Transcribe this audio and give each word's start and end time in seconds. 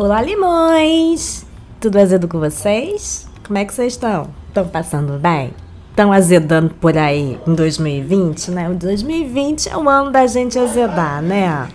Olá, 0.00 0.22
limões! 0.22 1.44
Tudo 1.80 1.98
azedo 1.98 2.28
com 2.28 2.38
vocês? 2.38 3.26
Como 3.44 3.58
é 3.58 3.64
que 3.64 3.74
vocês 3.74 3.94
estão? 3.94 4.28
Estão 4.46 4.68
passando 4.68 5.18
bem? 5.18 5.52
Estão 5.90 6.12
azedando 6.12 6.72
por 6.74 6.96
aí 6.96 7.36
em 7.44 7.52
2020, 7.52 8.52
né? 8.52 8.70
O 8.70 8.74
2020 8.74 9.68
é 9.68 9.76
o 9.76 9.88
ano 9.88 10.12
da 10.12 10.24
gente 10.28 10.56
azedar, 10.56 11.20
né? 11.20 11.68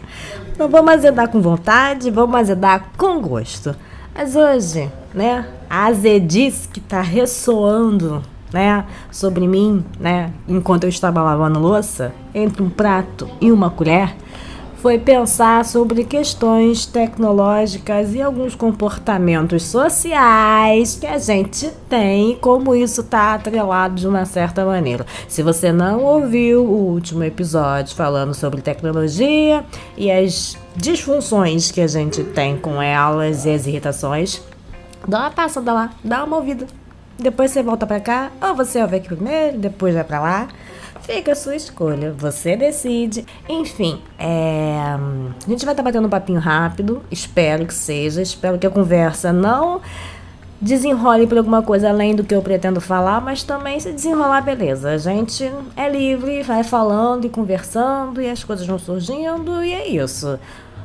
Então 0.54 0.70
vamos 0.70 0.94
azedar 0.94 1.28
com 1.28 1.42
vontade, 1.42 2.10
vamos 2.10 2.38
azedar 2.38 2.92
com 2.98 3.20
gosto. 3.20 3.76
Mas 4.16 4.38
hoje, 4.38 4.90
né, 5.14 5.46
a 5.70 5.88
azedice 5.88 6.70
que 6.70 6.80
tá 6.80 7.02
ressoando, 7.02 8.24
né, 8.54 8.86
sobre 9.12 9.46
mim, 9.50 9.84
né, 10.00 10.32
enquanto 10.48 10.86
eu 10.86 10.90
estava 10.90 11.22
lavando 11.22 11.60
louça, 11.60 12.14
entre 12.34 12.64
um 12.64 12.70
prato 12.70 13.30
e 13.42 13.52
uma 13.52 13.70
colher, 13.70 14.16
foi 14.84 15.00
pensar 15.00 15.64
sobre 15.64 16.04
questões 16.04 16.86
tecnológicas 16.86 18.14
e 18.14 18.22
alguns 18.22 18.54
comportamentos 18.54 19.64
sociais 19.64 20.98
que 21.00 21.08
a 21.08 21.18
gente 21.18 21.72
tem 21.88 22.36
como 22.36 22.76
isso 22.76 23.00
está 23.00 23.34
atrelado 23.34 23.96
de 23.96 24.06
uma 24.06 24.26
certa 24.26 24.66
maneira. 24.66 25.06
Se 25.30 25.42
você 25.42 25.72
não 25.72 26.04
ouviu 26.04 26.66
o 26.66 26.92
último 26.92 27.24
episódio 27.24 27.96
falando 27.96 28.34
sobre 28.34 28.62
tecnologia 28.62 29.64
e 29.96 30.12
as 30.12 30.58
disfunções 30.76 31.72
que 31.72 31.80
a 31.80 31.88
gente 31.88 32.22
tem 32.22 32.58
com 32.58 32.82
elas 32.82 33.46
e 33.46 33.52
as 33.52 33.66
irritações, 33.66 34.42
dá 35.08 35.20
uma 35.20 35.32
passada 35.32 35.72
lá, 35.72 35.92
dá 36.04 36.26
uma 36.26 36.36
ouvida. 36.36 36.68
Depois 37.18 37.52
você 37.52 37.64
volta 37.64 37.88
para 37.88 38.02
cá, 38.02 38.32
ou 38.42 38.54
você 38.54 38.82
ouve 38.82 38.98
aqui 38.98 39.08
primeiro, 39.16 39.60
depois 39.60 39.94
vai 39.94 40.04
para 40.04 40.20
lá. 40.20 40.48
Fica 41.04 41.34
a 41.34 41.36
sua 41.36 41.56
escolha, 41.56 42.14
você 42.18 42.56
decide. 42.56 43.26
Enfim, 43.48 44.02
é... 44.18 44.78
a 44.88 45.50
gente 45.50 45.66
vai 45.66 45.74
estar 45.74 45.76
tá 45.76 45.84
batendo 45.84 46.08
um 46.08 46.10
papinho 46.10 46.40
rápido, 46.40 47.04
espero 47.12 47.66
que 47.66 47.74
seja. 47.74 48.22
Espero 48.22 48.58
que 48.58 48.66
a 48.66 48.70
conversa 48.70 49.34
não 49.34 49.82
desenrole 50.62 51.28
por 51.28 51.38
alguma 51.38 51.62
coisa 51.62 51.90
além 51.90 52.16
do 52.16 52.24
que 52.24 52.34
eu 52.34 52.42
pretendo 52.42 52.80
falar, 52.80 53.20
mas 53.20 53.44
também 53.44 53.82
se 53.82 53.92
desenrolar, 53.92 54.40
beleza. 54.42 54.92
A 54.92 54.98
gente 54.98 55.52
é 55.76 55.90
livre, 55.90 56.42
vai 56.42 56.64
falando 56.64 57.26
e 57.26 57.30
conversando 57.30 58.22
e 58.22 58.30
as 58.30 58.46
coisas 58.46 58.66
vão 58.66 58.80
surgindo 58.80 59.62
e 59.62 59.74
é 59.74 59.86
isso. 59.90 60.40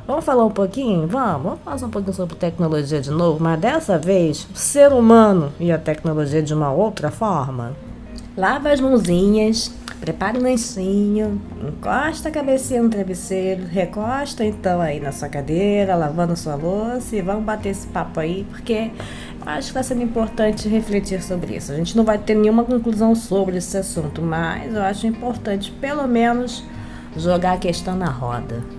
Vamos 0.05 0.25
falar 0.25 0.43
um 0.43 0.51
pouquinho? 0.51 1.07
Vamos, 1.07 1.43
vamos 1.43 1.59
falar 1.63 1.87
um 1.87 1.89
pouquinho 1.89 2.13
sobre 2.13 2.35
tecnologia 2.35 2.99
de 2.99 3.11
novo, 3.11 3.41
mas 3.41 3.57
dessa 3.57 3.97
vez, 3.97 4.45
o 4.53 4.57
ser 4.57 4.91
humano 4.91 5.53
e 5.59 5.71
a 5.71 5.77
tecnologia 5.77 6.41
de 6.41 6.53
uma 6.53 6.71
outra 6.73 7.09
forma. 7.09 7.73
Lava 8.37 8.71
as 8.71 8.79
mãozinhas, 8.79 9.71
prepara 9.99 10.39
o 10.39 10.41
lencinho, 10.41 11.41
encosta 11.61 12.29
a 12.29 12.31
cabecinha 12.31 12.81
no 12.81 12.89
travesseiro, 12.89 13.65
recosta 13.65 14.45
então 14.45 14.79
aí 14.79 14.99
na 14.99 15.11
sua 15.11 15.27
cadeira, 15.27 15.95
lavando 15.95 16.35
sua 16.37 16.55
louça 16.55 17.15
e 17.15 17.21
vamos 17.21 17.43
bater 17.43 17.69
esse 17.69 17.87
papo 17.87 18.19
aí, 18.19 18.45
porque 18.49 18.91
acho 19.45 19.71
que 19.73 19.77
está 19.77 19.83
sendo 19.83 20.03
importante 20.03 20.69
refletir 20.69 21.21
sobre 21.21 21.55
isso. 21.55 21.71
A 21.71 21.75
gente 21.75 21.97
não 21.97 22.03
vai 22.03 22.17
ter 22.17 22.35
nenhuma 22.35 22.63
conclusão 22.63 23.13
sobre 23.13 23.57
esse 23.57 23.77
assunto, 23.77 24.21
mas 24.21 24.73
eu 24.73 24.81
acho 24.81 25.05
importante 25.05 25.71
pelo 25.71 26.07
menos 26.07 26.63
jogar 27.17 27.53
a 27.53 27.57
questão 27.57 27.95
na 27.95 28.09
roda. 28.09 28.78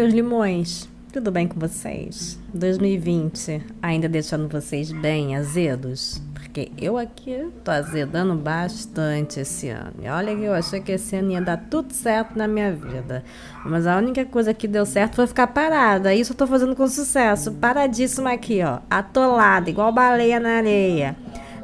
Meus 0.00 0.14
limões? 0.14 0.88
Tudo 1.12 1.30
bem 1.30 1.46
com 1.46 1.60
vocês? 1.60 2.38
2020 2.54 3.60
ainda 3.82 4.08
deixando 4.08 4.48
vocês 4.48 4.90
bem 4.90 5.36
azedos? 5.36 6.22
Porque 6.32 6.72
eu 6.78 6.96
aqui 6.96 7.50
tô 7.62 7.70
azedando 7.70 8.34
bastante 8.34 9.40
esse 9.40 9.68
ano. 9.68 9.92
E 10.02 10.08
olha 10.08 10.34
que 10.34 10.42
eu 10.42 10.54
achei 10.54 10.80
que 10.80 10.92
esse 10.92 11.16
ano 11.16 11.32
ia 11.32 11.42
dar 11.42 11.58
tudo 11.68 11.92
certo 11.92 12.34
na 12.34 12.48
minha 12.48 12.72
vida. 12.72 13.22
Mas 13.66 13.86
a 13.86 13.98
única 13.98 14.24
coisa 14.24 14.54
que 14.54 14.66
deu 14.66 14.86
certo 14.86 15.16
foi 15.16 15.26
ficar 15.26 15.48
parada. 15.48 16.14
Isso 16.14 16.32
eu 16.32 16.36
tô 16.36 16.46
fazendo 16.46 16.74
com 16.74 16.88
sucesso. 16.88 17.52
Paradíssima 17.52 18.32
aqui, 18.32 18.62
ó. 18.62 18.78
Atolada, 18.88 19.68
igual 19.68 19.92
baleia 19.92 20.40
na 20.40 20.56
areia. 20.56 21.14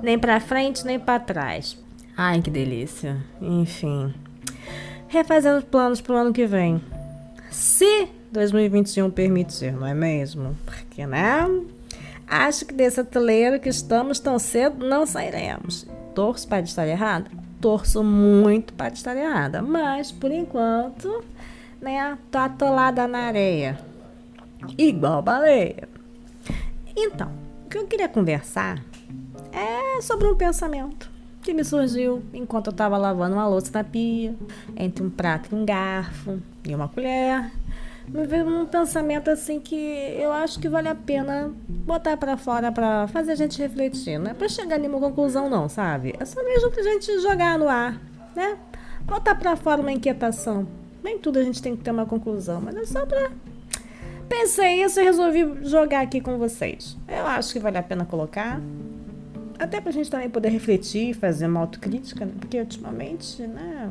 Nem 0.03 0.19
pra 0.19 0.41
frente, 0.41 0.85
nem 0.85 1.01
para 1.01 1.21
trás. 1.21 1.83
Ai, 2.15 2.43
que 2.43 2.51
delícia. 2.51 3.17
Enfim. 3.41 4.13
Refazendo 5.09 5.65
planos 5.65 6.03
pro 6.03 6.17
ano 6.17 6.35
que 6.35 6.45
vem 6.45 6.83
se 7.57 8.09
2021 8.37 9.11
permitir, 9.11 9.73
não 9.73 9.87
é 9.87 9.95
mesmo? 9.95 10.57
Porque, 10.65 11.07
né? 11.07 11.47
Acho 12.27 12.65
que 12.65 12.75
desse 12.75 13.01
ateleiro 13.01 13.61
que 13.61 13.69
estamos 13.69 14.19
tão 14.19 14.39
cedo 14.39 14.87
não 14.87 15.07
sairemos. 15.07 15.87
Torço 16.15 16.47
para 16.47 16.61
estar 16.61 16.87
errada? 16.87 17.31
Torço 17.61 18.03
muito 18.03 18.73
para 18.73 18.93
estar 18.93 19.17
errada. 19.17 19.63
Mas, 19.63 20.13
por 20.13 20.31
enquanto, 20.31 21.25
né? 21.81 22.19
Tô 22.31 22.39
atolada 22.39 23.07
na 23.07 23.19
areia. 23.19 23.79
Igual 24.77 25.23
baleia. 25.23 25.89
Então, 26.97 27.31
o 27.65 27.69
que 27.69 27.79
eu 27.79 27.87
queria 27.87 28.09
conversar 28.09 28.83
é 29.53 30.01
sobre 30.03 30.27
um 30.27 30.35
pensamento 30.35 31.11
que 31.43 31.55
me 31.55 31.65
surgiu 31.65 32.25
enquanto 32.35 32.67
eu 32.67 32.71
estava 32.73 32.99
lavando 32.99 33.37
uma 33.37 33.47
louça 33.47 33.71
na 33.73 33.85
pia, 33.85 34.35
entre 34.77 35.05
um 35.05 35.09
prato 35.09 35.49
e 35.53 35.55
um 35.55 35.65
garfo 35.65 36.43
e 36.65 36.75
uma 36.75 36.89
colher. 36.89 37.53
Me 38.09 38.27
veio 38.27 38.47
um 38.49 38.67
pensamento 38.67 39.29
assim 39.29 39.61
que 39.61 39.75
eu 39.75 40.33
acho 40.33 40.61
que 40.61 40.69
vale 40.69 40.89
a 40.89 40.95
pena 40.95 41.53
botar 41.69 42.17
para 42.17 42.37
fora 42.37 42.71
para 42.71 43.09
fazer 43.09 43.33
a 43.33 43.35
gente 43.35 43.59
refletir. 43.59 44.19
Não 44.19 44.31
é 44.31 44.35
para 44.35 44.49
chegar 44.49 44.79
nenhuma 44.79 45.01
conclusão, 45.01 45.49
não, 45.51 45.69
sabe? 45.69 46.15
É 46.19 46.25
só 46.25 46.43
mesmo 46.45 46.71
pra 46.71 46.83
gente 46.83 47.21
jogar 47.21 47.59
no 47.59 47.69
ar, 47.69 48.01
né? 48.35 48.57
Botar 49.05 49.35
para 49.35 49.57
fora 49.57 49.81
uma 49.81 49.93
inquietação. 49.93 50.67
Nem 51.03 51.19
tudo 51.19 51.39
a 51.39 51.43
gente 51.43 51.61
tem 51.61 51.77
que 51.77 51.83
ter 51.83 51.91
uma 51.91 52.07
conclusão, 52.07 52.61
mas 52.61 52.75
é 52.77 52.85
só 52.85 53.05
pra. 53.05 53.31
Pensei 54.29 54.83
isso 54.83 55.01
e 55.01 55.05
resolvi 55.05 55.69
jogar 55.69 56.01
aqui 56.01 56.21
com 56.21 56.39
vocês. 56.39 56.97
Eu 57.07 57.27
acho 57.27 57.53
que 57.53 57.61
vale 57.61 57.79
a 57.79 57.83
pena 57.83 58.05
colocar 58.05 58.61
até 59.59 59.81
pra 59.81 59.91
gente 59.91 60.11
também 60.11 60.29
poder 60.29 60.51
refletir, 60.51 61.15
fazer 61.15 61.47
uma 61.47 61.61
autocrítica, 61.61 62.25
né? 62.25 62.33
porque 62.39 62.59
ultimamente, 62.59 63.43
né? 63.43 63.91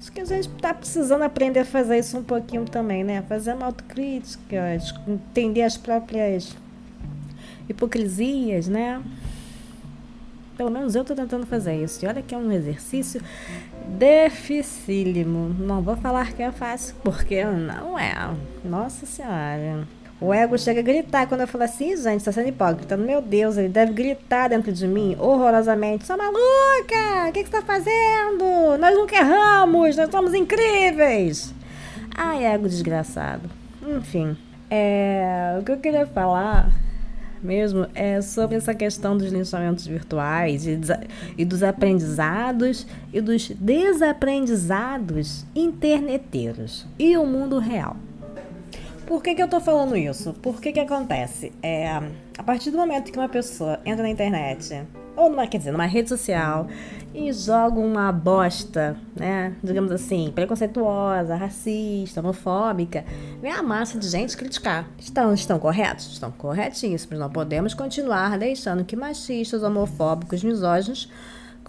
Acho 0.00 0.10
que 0.10 0.20
a 0.20 0.24
gente 0.24 0.48
tá 0.48 0.72
precisando 0.72 1.22
aprender 1.22 1.60
a 1.60 1.64
fazer 1.64 1.98
isso 1.98 2.16
um 2.16 2.24
pouquinho 2.24 2.64
também, 2.64 3.04
né? 3.04 3.22
Fazer 3.28 3.52
uma 3.52 3.66
autocrítica, 3.66 4.78
entender 5.06 5.62
as 5.62 5.76
próprias 5.76 6.56
hipocrisias, 7.68 8.66
né? 8.66 9.02
Pelo 10.56 10.70
menos 10.70 10.94
eu 10.94 11.04
tô 11.04 11.14
tentando 11.14 11.46
fazer 11.46 11.82
isso. 11.84 12.02
E 12.02 12.08
olha 12.08 12.22
que 12.22 12.34
é 12.34 12.38
um 12.38 12.50
exercício 12.50 13.20
dificílimo. 13.98 15.54
Não 15.58 15.82
vou 15.82 15.96
falar 15.96 16.32
que 16.32 16.42
é 16.42 16.50
fácil, 16.50 16.96
porque 17.04 17.44
não 17.44 17.98
é. 17.98 18.14
Nossa 18.64 19.04
Senhora. 19.04 19.86
O 20.20 20.34
ego 20.34 20.58
chega 20.58 20.80
a 20.80 20.82
gritar 20.82 21.26
quando 21.26 21.40
eu 21.40 21.48
falo 21.48 21.64
assim, 21.64 21.96
gente, 21.96 22.22
tá 22.22 22.30
sendo 22.30 22.48
hipócrita. 22.48 22.94
Meu 22.94 23.22
Deus, 23.22 23.56
ele 23.56 23.70
deve 23.70 23.92
gritar 23.92 24.48
dentro 24.48 24.70
de 24.70 24.86
mim 24.86 25.16
horrorosamente. 25.18 26.06
Sou 26.06 26.16
maluca! 26.16 27.28
O 27.28 27.32
que, 27.32 27.42
que 27.42 27.48
você 27.48 27.56
tá 27.56 27.62
fazendo? 27.62 28.76
Nós 28.78 28.94
nunca 28.94 29.16
erramos, 29.16 29.96
nós 29.96 30.10
somos 30.10 30.34
incríveis! 30.34 31.54
Ai, 32.14 32.44
ego 32.44 32.68
desgraçado. 32.68 33.48
Enfim, 33.82 34.36
é, 34.68 35.56
o 35.58 35.64
que 35.64 35.72
eu 35.72 35.78
queria 35.78 36.06
falar 36.06 36.70
mesmo 37.42 37.86
é 37.94 38.20
sobre 38.20 38.58
essa 38.58 38.74
questão 38.74 39.16
dos 39.16 39.32
linchamentos 39.32 39.86
virtuais 39.86 40.66
e, 40.66 40.78
e 41.38 41.46
dos 41.46 41.62
aprendizados 41.62 42.86
e 43.10 43.22
dos 43.22 43.48
desaprendizados 43.48 45.46
interneteiros 45.56 46.86
e 46.98 47.16
o 47.16 47.24
mundo 47.24 47.58
real. 47.58 47.96
Por 49.10 49.24
que, 49.24 49.34
que 49.34 49.42
eu 49.42 49.48
tô 49.48 49.58
falando 49.58 49.96
isso? 49.96 50.32
Por 50.34 50.60
que 50.60 50.70
que 50.70 50.78
acontece? 50.78 51.52
É, 51.60 51.88
a 52.38 52.42
partir 52.44 52.70
do 52.70 52.76
momento 52.76 53.10
que 53.10 53.18
uma 53.18 53.28
pessoa 53.28 53.80
entra 53.84 54.04
na 54.04 54.08
internet, 54.08 54.86
ou 55.16 55.28
numa, 55.28 55.48
quer 55.48 55.58
dizer, 55.58 55.72
numa 55.72 55.84
rede 55.84 56.08
social, 56.08 56.68
e 57.12 57.32
joga 57.32 57.80
uma 57.80 58.12
bosta, 58.12 58.96
né, 59.16 59.52
digamos 59.64 59.90
assim, 59.90 60.30
preconceituosa, 60.32 61.34
racista, 61.34 62.20
homofóbica, 62.20 63.04
vem 63.42 63.50
a 63.50 63.64
massa 63.64 63.98
de 63.98 64.08
gente 64.08 64.36
criticar. 64.36 64.88
Estão, 64.96 65.34
estão 65.34 65.58
corretos? 65.58 66.12
Estão 66.12 66.30
corretíssimos. 66.30 67.18
Não 67.18 67.28
podemos 67.28 67.74
continuar 67.74 68.38
deixando 68.38 68.84
que 68.84 68.94
machistas, 68.94 69.64
homofóbicos, 69.64 70.44
misóginos 70.44 71.08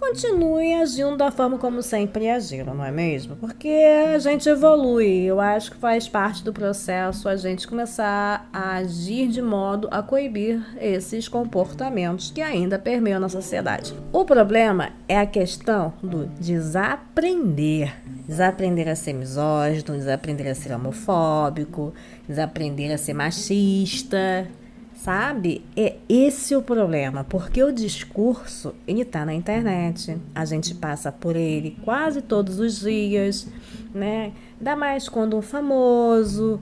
continue 0.02 0.74
agindo 0.74 1.16
da 1.16 1.30
forma 1.30 1.56
como 1.58 1.80
sempre 1.80 2.28
agiram, 2.28 2.74
não 2.74 2.84
é 2.84 2.90
mesmo? 2.90 3.36
Porque 3.36 3.68
a 4.12 4.18
gente 4.18 4.48
evolui. 4.48 5.22
Eu 5.22 5.40
acho 5.40 5.70
que 5.70 5.76
faz 5.76 6.08
parte 6.08 6.42
do 6.42 6.52
processo 6.52 7.28
a 7.28 7.36
gente 7.36 7.68
começar 7.68 8.48
a 8.52 8.74
agir 8.74 9.28
de 9.28 9.40
modo 9.40 9.88
a 9.92 10.02
coibir 10.02 10.60
esses 10.80 11.28
comportamentos 11.28 12.32
que 12.32 12.42
ainda 12.42 12.80
permeiam 12.80 13.20
na 13.20 13.28
sociedade. 13.28 13.94
O 14.12 14.24
problema 14.24 14.90
é 15.08 15.18
a 15.18 15.26
questão 15.26 15.92
do 16.02 16.26
desaprender. 16.40 17.94
Desaprender 18.26 18.88
a 18.88 18.96
ser 18.96 19.12
misógino, 19.12 19.96
desaprender 19.96 20.48
a 20.48 20.54
ser 20.54 20.72
homofóbico, 20.72 21.94
desaprender 22.28 22.92
a 22.92 22.98
ser 22.98 23.14
machista, 23.14 24.48
Sabe? 24.94 25.64
É 25.76 25.96
esse 26.08 26.54
o 26.54 26.62
problema, 26.62 27.24
porque 27.24 27.62
o 27.62 27.72
discurso, 27.72 28.74
ele 28.86 29.04
tá 29.04 29.24
na 29.24 29.34
internet. 29.34 30.16
A 30.34 30.44
gente 30.44 30.74
passa 30.74 31.10
por 31.10 31.34
ele 31.34 31.76
quase 31.84 32.22
todos 32.22 32.60
os 32.60 32.80
dias, 32.80 33.48
né? 33.92 34.32
Ainda 34.58 34.76
mais 34.76 35.08
quando 35.08 35.36
um 35.36 35.42
famoso, 35.42 36.60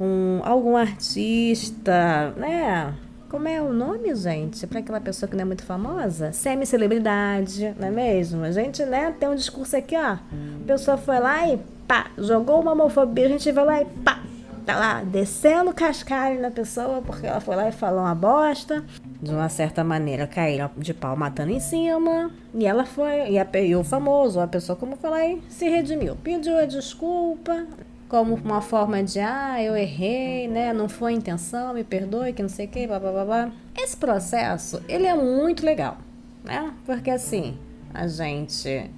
um 0.00 0.40
algum 0.42 0.76
artista, 0.76 2.34
né? 2.36 2.94
Como 3.28 3.48
é 3.48 3.60
o 3.60 3.72
nome, 3.72 4.14
gente? 4.14 4.66
Para 4.66 4.78
aquela 4.78 5.00
pessoa 5.00 5.28
que 5.28 5.36
não 5.36 5.42
é 5.42 5.44
muito 5.44 5.64
famosa? 5.64 6.32
Semi-celebridade, 6.32 7.74
não 7.78 7.88
é 7.88 7.90
mesmo? 7.90 8.44
A 8.44 8.52
gente, 8.52 8.84
né, 8.84 9.14
tem 9.18 9.28
um 9.28 9.34
discurso 9.34 9.76
aqui, 9.76 9.96
ó. 9.96 10.12
A 10.12 10.20
pessoa 10.66 10.96
foi 10.96 11.18
lá 11.18 11.48
e 11.48 11.58
pá, 11.88 12.06
jogou 12.16 12.60
uma 12.60 12.72
homofobia, 12.72 13.26
a 13.26 13.28
gente 13.28 13.50
vai 13.50 13.64
lá 13.64 13.82
e 13.82 13.84
pá, 13.84 14.22
tá 14.66 14.76
lá 14.76 15.02
descendo 15.04 15.72
cascalho 15.72 16.42
na 16.42 16.50
pessoa 16.50 17.00
porque 17.00 17.24
ela 17.24 17.40
foi 17.40 17.54
lá 17.54 17.68
e 17.68 17.72
falou 17.72 18.00
uma 18.00 18.14
bosta. 18.14 18.84
De 19.22 19.30
uma 19.30 19.48
certa 19.48 19.82
maneira, 19.84 20.26
caíram 20.26 20.70
de 20.76 20.92
pau 20.92 21.16
matando 21.16 21.52
em 21.52 21.60
cima. 21.60 22.30
E 22.52 22.66
ela 22.66 22.84
foi, 22.84 23.30
e, 23.30 23.38
a, 23.38 23.46
e 23.60 23.74
o 23.76 23.84
famoso, 23.84 24.40
a 24.40 24.46
pessoa 24.46 24.76
como 24.76 24.98
lá 25.02 25.24
e 25.24 25.40
se 25.48 25.68
redimiu. 25.68 26.16
Pediu 26.16 26.58
a 26.58 26.66
desculpa, 26.66 27.66
como 28.08 28.34
uma 28.34 28.60
forma 28.60 29.02
de, 29.02 29.20
ah, 29.20 29.62
eu 29.62 29.76
errei, 29.76 30.48
né? 30.48 30.72
Não 30.72 30.88
foi 30.88 31.12
intenção, 31.12 31.72
me 31.72 31.84
perdoe, 31.84 32.32
que 32.32 32.42
não 32.42 32.48
sei 32.48 32.66
o 32.66 32.68
que, 32.68 32.86
blá 32.86 32.98
blá 32.98 33.12
blá 33.12 33.24
blá. 33.24 33.52
Esse 33.76 33.96
processo, 33.96 34.82
ele 34.88 35.06
é 35.06 35.14
muito 35.14 35.64
legal, 35.64 35.96
né? 36.44 36.72
Porque 36.84 37.10
assim, 37.10 37.56
a 37.94 38.06
gente 38.06 38.90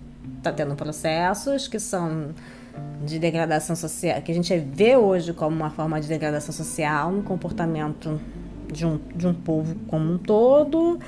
tá 0.42 0.52
tendo 0.52 0.74
processos 0.74 1.68
que 1.68 1.78
são 1.78 2.34
de 3.04 3.18
degradação 3.18 3.74
social, 3.76 4.20
que 4.22 4.30
a 4.30 4.34
gente 4.34 4.56
vê 4.58 4.96
hoje 4.96 5.32
como 5.32 5.54
uma 5.54 5.70
forma 5.70 6.00
de 6.00 6.08
degradação 6.08 6.52
social, 6.52 7.10
um 7.10 7.22
comportamento 7.22 8.20
de 8.72 8.84
um, 8.84 8.98
de 9.14 9.26
um 9.26 9.34
povo 9.34 9.74
como 9.86 10.12
um 10.12 10.18
todo. 10.18 10.98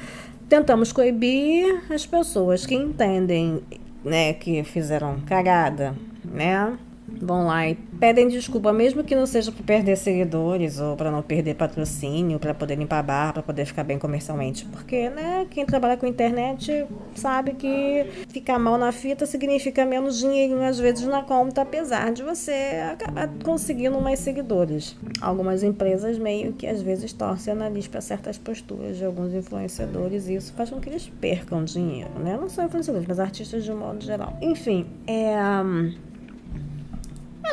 Tentamos 0.49 0.93
coibir 0.93 1.85
as 1.93 2.07
pessoas 2.07 2.67
que 2.67 2.75
entendem 2.75 3.63
né, 4.05 4.33
que 4.33 4.65
fizeram 4.65 5.21
cagada, 5.21 5.95
né? 6.25 6.77
Vão 7.21 7.47
lá 7.47 7.69
e 7.69 7.75
pedem 7.75 8.29
desculpa, 8.29 8.73
mesmo 8.73 9.05
que 9.05 9.15
não 9.15 9.27
seja 9.27 9.53
para 9.53 9.63
perder 9.63 9.97
seguidores 9.97 10.81
ou 10.81 10.97
para 10.97 11.11
não 11.11 11.23
perder 11.23 11.55
patrocínio, 11.55 12.39
para 12.39 12.55
poder 12.55 12.77
limpar 12.77 13.03
barra, 13.03 13.35
para 13.35 13.43
poder 13.43 13.65
ficar 13.67 13.85
bem 13.85 13.99
comercialmente. 13.99 14.65
Porque, 14.67 15.09
né, 15.11 15.47
quem 15.51 15.67
trabalha 15.67 15.97
com 15.97 16.07
internet 16.07 16.87
sabe 17.15 17.55
que 17.55 18.07
ficar 18.29 18.59
mal 18.59 18.79
na 18.79 18.93
fita 18.93 19.27
significa 19.27 19.85
menos 19.85 20.19
dinheirinho 20.19 20.63
às 20.63 20.79
vezes 20.79 21.07
na 21.07 21.23
conta, 21.23 21.63
apesar 21.63 22.13
de 22.13 22.23
você 22.23 22.53
acabar 22.93 23.29
conseguindo 23.45 24.01
mais 24.01 24.19
seguidores. 24.21 24.97
Algumas 25.21 25.63
empresas 25.63 26.19
meio 26.19 26.53
que 26.53 26.67
às 26.67 26.81
vezes 26.81 27.13
torcem 27.13 27.53
a 27.53 27.57
nariz 27.57 27.87
para 27.87 28.01
certas 28.01 28.39
posturas 28.39 28.97
de 28.97 29.05
alguns 29.05 29.35
influenciadores 29.35 30.29
e 30.29 30.35
isso 30.35 30.53
faz 30.55 30.71
com 30.71 30.81
que 30.81 30.89
eles 30.89 31.11
percam 31.21 31.65
dinheiro, 31.65 32.11
né? 32.19 32.37
Não 32.41 32.49
só 32.49 32.65
influenciadores, 32.65 33.07
mas 33.07 33.21
artistas 33.21 33.65
de 33.65 33.73
um 33.73 33.79
modo 33.79 34.03
geral. 34.03 34.37
Enfim, 34.41 34.87
é. 35.07 35.31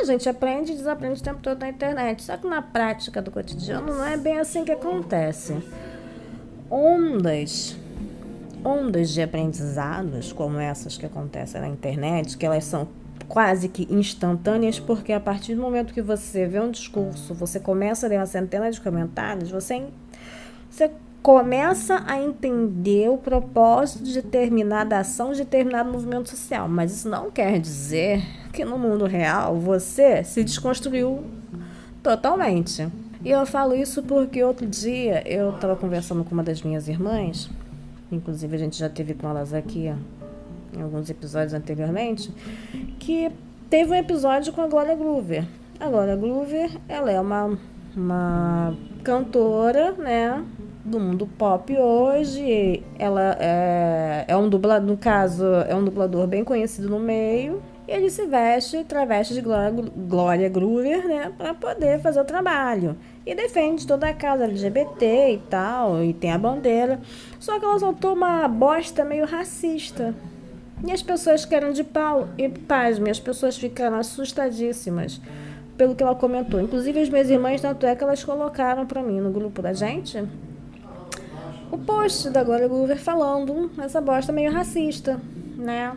A 0.00 0.04
gente 0.04 0.28
aprende 0.28 0.72
e 0.72 0.76
desaprende 0.76 1.20
o 1.20 1.24
tempo 1.24 1.40
todo 1.42 1.58
na 1.60 1.68
internet. 1.68 2.22
Só 2.22 2.36
que 2.36 2.46
na 2.46 2.62
prática 2.62 3.20
do 3.20 3.30
cotidiano 3.30 3.94
não 3.94 4.04
é 4.04 4.16
bem 4.16 4.38
assim 4.38 4.64
que 4.64 4.70
acontece. 4.70 5.56
Ondas, 6.70 7.76
ondas 8.64 9.10
de 9.10 9.22
aprendizados 9.22 10.32
como 10.32 10.58
essas 10.58 10.96
que 10.96 11.04
acontecem 11.04 11.60
na 11.60 11.68
internet, 11.68 12.36
que 12.36 12.46
elas 12.46 12.64
são 12.64 12.88
quase 13.26 13.68
que 13.68 13.86
instantâneas, 13.92 14.78
porque 14.78 15.12
a 15.12 15.20
partir 15.20 15.54
do 15.54 15.60
momento 15.60 15.92
que 15.92 16.00
você 16.00 16.46
vê 16.46 16.60
um 16.60 16.70
discurso, 16.70 17.34
você 17.34 17.58
começa 17.58 18.06
a 18.06 18.08
ler 18.08 18.18
uma 18.18 18.26
centena 18.26 18.70
de 18.70 18.80
comentários, 18.80 19.50
você, 19.50 19.86
você 20.70 20.90
começa 21.22 22.02
a 22.06 22.20
entender 22.20 23.08
o 23.08 23.18
propósito 23.18 24.04
de 24.04 24.14
determinada 24.14 24.98
ação, 24.98 25.32
de 25.32 25.38
determinado 25.38 25.90
movimento 25.90 26.30
social. 26.30 26.68
Mas 26.68 26.92
isso 26.92 27.08
não 27.08 27.30
quer 27.30 27.58
dizer 27.58 28.22
que 28.52 28.64
no 28.64 28.78
mundo 28.78 29.04
real 29.04 29.56
você 29.56 30.22
se 30.24 30.42
desconstruiu 30.42 31.24
totalmente. 32.02 32.88
E 33.24 33.30
eu 33.30 33.44
falo 33.44 33.74
isso 33.74 34.02
porque 34.02 34.42
outro 34.42 34.66
dia 34.66 35.22
eu 35.26 35.50
estava 35.50 35.74
conversando 35.74 36.24
com 36.24 36.32
uma 36.32 36.42
das 36.42 36.62
minhas 36.62 36.88
irmãs, 36.88 37.50
inclusive 38.12 38.54
a 38.54 38.58
gente 38.58 38.78
já 38.78 38.88
teve 38.88 39.12
com 39.14 39.28
elas 39.28 39.52
aqui 39.52 39.92
em 40.72 40.82
alguns 40.82 41.10
episódios 41.10 41.52
anteriormente, 41.52 42.30
que 42.98 43.30
teve 43.68 43.90
um 43.90 43.94
episódio 43.94 44.52
com 44.52 44.62
a 44.62 44.68
Glória 44.68 44.94
Groover. 44.94 45.44
A 45.80 45.88
Glória 45.88 46.16
Groover, 46.16 46.70
ela 46.88 47.10
é 47.10 47.20
uma, 47.20 47.58
uma 47.96 48.76
cantora, 49.02 49.92
né, 49.92 50.44
do 50.88 50.98
mundo 50.98 51.26
pop 51.38 51.76
hoje. 51.76 52.82
Ela 52.98 53.36
é, 53.38 54.24
é 54.26 54.36
um 54.36 54.48
dublador, 54.48 54.86
no 54.86 54.96
caso, 54.96 55.44
é 55.68 55.74
um 55.74 55.84
dublador 55.84 56.26
bem 56.26 56.42
conhecido 56.42 56.88
no 56.88 56.98
meio. 56.98 57.62
E 57.86 57.92
ele 57.92 58.10
se 58.10 58.26
veste 58.26 58.84
travesti 58.84 59.34
de 59.34 59.40
Glória, 59.40 60.48
Glória 60.50 61.04
né, 61.04 61.32
para 61.38 61.54
poder 61.54 62.00
fazer 62.00 62.20
o 62.20 62.24
trabalho. 62.24 62.96
E 63.24 63.34
defende 63.34 63.86
toda 63.86 64.08
a 64.08 64.14
causa 64.14 64.44
LGBT 64.44 65.32
e 65.32 65.38
tal, 65.48 66.02
e 66.02 66.12
tem 66.12 66.32
a 66.32 66.38
bandeira. 66.38 67.00
Só 67.38 67.58
que 67.58 67.64
ela 67.64 67.78
soltou 67.78 68.14
uma 68.14 68.46
bosta 68.46 69.04
meio 69.04 69.24
racista. 69.24 70.14
E 70.86 70.92
as 70.92 71.02
pessoas 71.02 71.44
querem 71.44 71.72
de 71.72 71.82
pau. 71.82 72.28
E 72.36 72.48
pasme, 72.48 73.10
as 73.10 73.18
pessoas 73.18 73.56
ficaram 73.56 73.98
assustadíssimas 73.98 75.20
pelo 75.78 75.94
que 75.94 76.02
ela 76.02 76.14
comentou. 76.14 76.60
Inclusive 76.60 77.00
as 77.00 77.08
minhas 77.08 77.30
irmãs, 77.30 77.60
tanto 77.60 77.86
é 77.86 77.96
que 77.96 78.04
elas 78.04 78.22
colocaram 78.22 78.84
para 78.84 79.02
mim 79.02 79.20
no 79.20 79.30
grupo 79.30 79.62
da 79.62 79.72
gente 79.72 80.22
o 81.70 81.78
post 81.78 82.30
da 82.30 82.42
Glória 82.42 82.66
Groover 82.66 82.98
falando 82.98 83.70
essa 83.78 84.00
bosta 84.00 84.32
meio 84.32 84.50
racista, 84.50 85.20
né? 85.56 85.96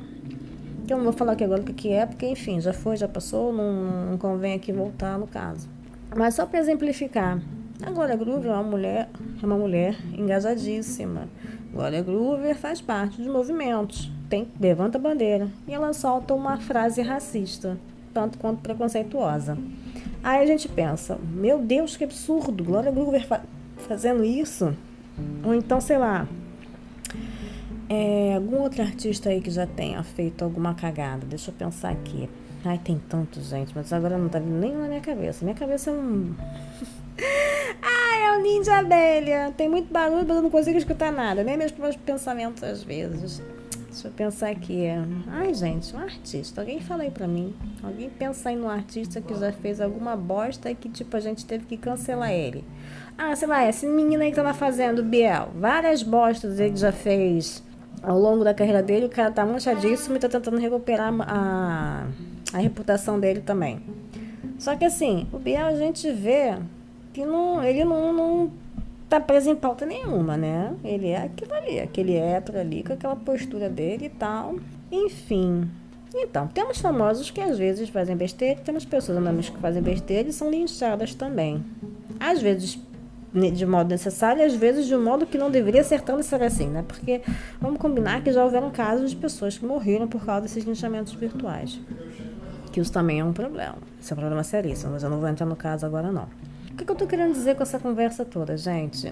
Eu 0.87 0.97
não 0.97 1.05
vou 1.05 1.13
falar 1.13 1.33
aqui 1.33 1.43
agora 1.43 1.61
o 1.61 1.65
que 1.65 1.89
é, 1.89 2.05
porque 2.05 2.27
enfim, 2.27 2.59
já 2.59 2.73
foi, 2.73 2.97
já 2.97 3.07
passou, 3.07 3.53
não, 3.53 4.09
não 4.11 4.17
convém 4.17 4.53
aqui 4.53 4.73
voltar 4.73 5.17
no 5.17 5.27
caso. 5.27 5.69
Mas 6.15 6.35
só 6.35 6.45
para 6.45 6.59
exemplificar, 6.59 7.41
a 7.81 7.89
Glória 7.91 8.17
Groover 8.17 8.51
é 8.51 8.53
uma 8.53 8.63
mulher, 8.63 9.09
é 9.41 9.45
uma 9.45 9.57
mulher 9.57 9.95
engajadíssima. 10.13 11.29
Glória 11.71 12.01
Groover 12.01 12.55
faz 12.57 12.81
parte 12.81 13.21
de 13.21 13.29
movimentos, 13.29 14.11
tem 14.29 14.49
levanta 14.59 14.97
a 14.97 15.01
bandeira 15.01 15.47
e 15.65 15.73
ela 15.73 15.93
solta 15.93 16.33
uma 16.33 16.57
frase 16.57 17.01
racista, 17.01 17.77
tanto 18.13 18.37
quanto 18.37 18.59
preconceituosa. 18.59 19.57
Aí 20.21 20.43
a 20.43 20.45
gente 20.45 20.67
pensa, 20.67 21.17
meu 21.33 21.59
Deus, 21.59 21.95
que 21.95 22.03
absurdo, 22.03 22.63
Glória 22.63 22.91
Groover 22.91 23.25
fa 23.25 23.41
fazendo 23.87 24.23
isso. 24.23 24.75
Ou 25.43 25.53
então, 25.53 25.81
sei 25.81 25.97
lá, 25.97 26.27
é, 27.89 28.35
algum 28.35 28.61
outro 28.61 28.81
artista 28.81 29.29
aí 29.29 29.41
que 29.41 29.51
já 29.51 29.67
tenha 29.67 30.01
feito 30.03 30.43
alguma 30.43 30.73
cagada. 30.73 31.25
Deixa 31.25 31.51
eu 31.51 31.55
pensar 31.55 31.91
aqui. 31.91 32.29
Ai, 32.63 32.77
tem 32.77 33.01
tanto, 33.09 33.41
gente, 33.41 33.73
mas 33.75 33.91
agora 33.91 34.17
não 34.17 34.29
tá 34.29 34.39
vindo 34.39 34.59
nem 34.59 34.73
na 34.73 34.87
minha 34.87 35.01
cabeça. 35.01 35.43
Minha 35.43 35.57
cabeça 35.57 35.89
é 35.89 35.93
um. 35.93 36.33
Ai, 37.81 38.23
é 38.27 38.37
um 38.37 38.41
ninja 38.41 38.77
abelha. 38.77 39.51
Tem 39.57 39.67
muito 39.67 39.91
barulho, 39.91 40.25
mas 40.27 40.37
eu 40.37 40.43
não 40.43 40.49
consigo 40.49 40.77
escutar 40.77 41.11
nada. 41.11 41.43
Nem 41.43 41.57
mesmo 41.57 41.81
meus 41.81 41.95
pensamentos 41.95 42.63
às 42.63 42.83
vezes. 42.83 43.41
Deixa 43.89 44.07
eu 44.07 44.11
pensar 44.13 44.51
aqui. 44.51 44.85
Ai, 45.27 45.53
gente, 45.53 45.93
um 45.93 45.99
artista. 45.99 46.61
Alguém 46.61 46.79
fala 46.79 47.03
aí 47.03 47.11
pra 47.11 47.27
mim. 47.27 47.53
Alguém 47.83 48.09
pensa 48.09 48.47
aí 48.47 48.55
num 48.55 48.69
artista 48.69 49.19
que 49.19 49.35
já 49.35 49.51
fez 49.51 49.81
alguma 49.81 50.15
bosta 50.15 50.71
e 50.71 50.75
que, 50.75 50.87
tipo, 50.87 51.17
a 51.17 51.19
gente 51.19 51.45
teve 51.45 51.65
que 51.65 51.75
cancelar 51.75 52.31
ele. 52.31 52.63
Ah, 53.23 53.35
sei 53.35 53.47
lá, 53.47 53.69
esse 53.69 53.85
menino 53.85 54.23
aí 54.23 54.31
que 54.31 54.35
tá 54.35 54.41
na 54.41 54.51
fazenda, 54.51 54.99
o 54.99 55.05
Biel. 55.05 55.49
Várias 55.53 56.01
bostas 56.01 56.59
ele 56.59 56.75
já 56.75 56.91
fez 56.91 57.61
ao 58.01 58.17
longo 58.17 58.43
da 58.43 58.51
carreira 58.51 58.81
dele. 58.81 59.05
O 59.05 59.09
cara 59.09 59.29
tá 59.29 59.45
manchadíssimo 59.45 60.15
e 60.15 60.19
tá 60.19 60.27
tentando 60.27 60.57
recuperar 60.57 61.13
a, 61.21 62.07
a 62.51 62.57
reputação 62.57 63.19
dele 63.19 63.41
também. 63.41 63.79
Só 64.57 64.75
que 64.75 64.83
assim, 64.83 65.27
o 65.31 65.37
Biel 65.37 65.67
a 65.67 65.75
gente 65.75 66.11
vê 66.11 66.57
que 67.13 67.23
não, 67.23 67.63
ele 67.63 67.83
não, 67.83 68.11
não 68.11 68.51
tá 69.07 69.19
preso 69.19 69.51
em 69.51 69.55
pauta 69.55 69.85
nenhuma, 69.85 70.35
né? 70.35 70.73
Ele 70.83 71.09
é 71.09 71.21
aquilo 71.21 71.53
ali, 71.53 71.79
aquele 71.79 72.15
hétero 72.15 72.57
ali, 72.57 72.81
com 72.81 72.93
aquela 72.93 73.15
postura 73.15 73.69
dele 73.69 74.05
e 74.05 74.09
tal. 74.09 74.55
Enfim. 74.91 75.69
Então, 76.15 76.47
temos 76.47 76.79
famosos 76.79 77.29
que 77.29 77.39
às 77.39 77.55
vezes 77.55 77.87
fazem 77.87 78.17
besteira, 78.17 78.59
temos 78.61 78.83
pessoas 78.83 79.15
anônimas 79.19 79.47
que 79.47 79.59
fazem 79.59 79.83
besteira 79.83 80.27
e 80.27 80.33
são 80.33 80.49
linchadas 80.49 81.13
também. 81.13 81.63
Às 82.19 82.41
vezes 82.41 82.79
de 83.33 83.65
modo 83.65 83.89
necessário 83.89 84.41
e 84.41 84.45
às 84.45 84.53
vezes 84.53 84.85
de 84.85 84.95
um 84.95 85.03
modo 85.03 85.25
que 85.25 85.37
não 85.37 85.49
deveria 85.49 85.83
ser 85.83 86.01
tão 86.01 86.17
necessário 86.17 86.45
assim, 86.45 86.67
né? 86.67 86.83
Porque 86.85 87.21
vamos 87.61 87.79
combinar 87.79 88.21
que 88.21 88.31
já 88.31 88.43
houveram 88.43 88.69
casos 88.69 89.11
de 89.11 89.15
pessoas 89.15 89.57
que 89.57 89.65
morreram 89.65 90.07
por 90.07 90.25
causa 90.25 90.41
desses 90.41 90.65
linchamentos 90.65 91.13
virtuais. 91.13 91.79
Que 92.71 92.79
isso 92.79 92.91
também 92.91 93.19
é 93.19 93.23
um 93.23 93.33
problema. 93.33 93.77
Isso 93.99 94.13
é 94.13 94.15
um 94.15 94.17
problema 94.17 94.43
seríssimo, 94.43 94.93
mas 94.93 95.03
eu 95.03 95.09
não 95.09 95.19
vou 95.19 95.29
entrar 95.29 95.45
no 95.45 95.55
caso 95.55 95.85
agora 95.85 96.11
não. 96.11 96.27
O 96.71 96.75
que, 96.75 96.85
que 96.85 96.91
eu 96.91 96.95
tô 96.95 97.05
querendo 97.05 97.33
dizer 97.33 97.55
com 97.55 97.63
essa 97.63 97.79
conversa 97.79 98.25
toda, 98.25 98.57
gente? 98.57 99.09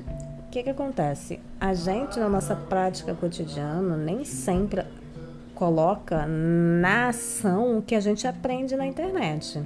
O 0.47 0.49
que, 0.51 0.63
que 0.63 0.69
acontece? 0.69 1.39
A 1.59 1.73
gente, 1.73 2.19
na 2.19 2.27
nossa 2.27 2.55
prática 2.55 3.13
cotidiana, 3.13 3.95
nem 3.95 4.25
sempre 4.25 4.83
coloca 5.53 6.25
na 6.25 7.09
ação 7.09 7.77
o 7.77 7.81
que 7.81 7.93
a 7.93 7.99
gente 7.99 8.25
aprende 8.25 8.75
na 8.75 8.87
internet. 8.87 9.61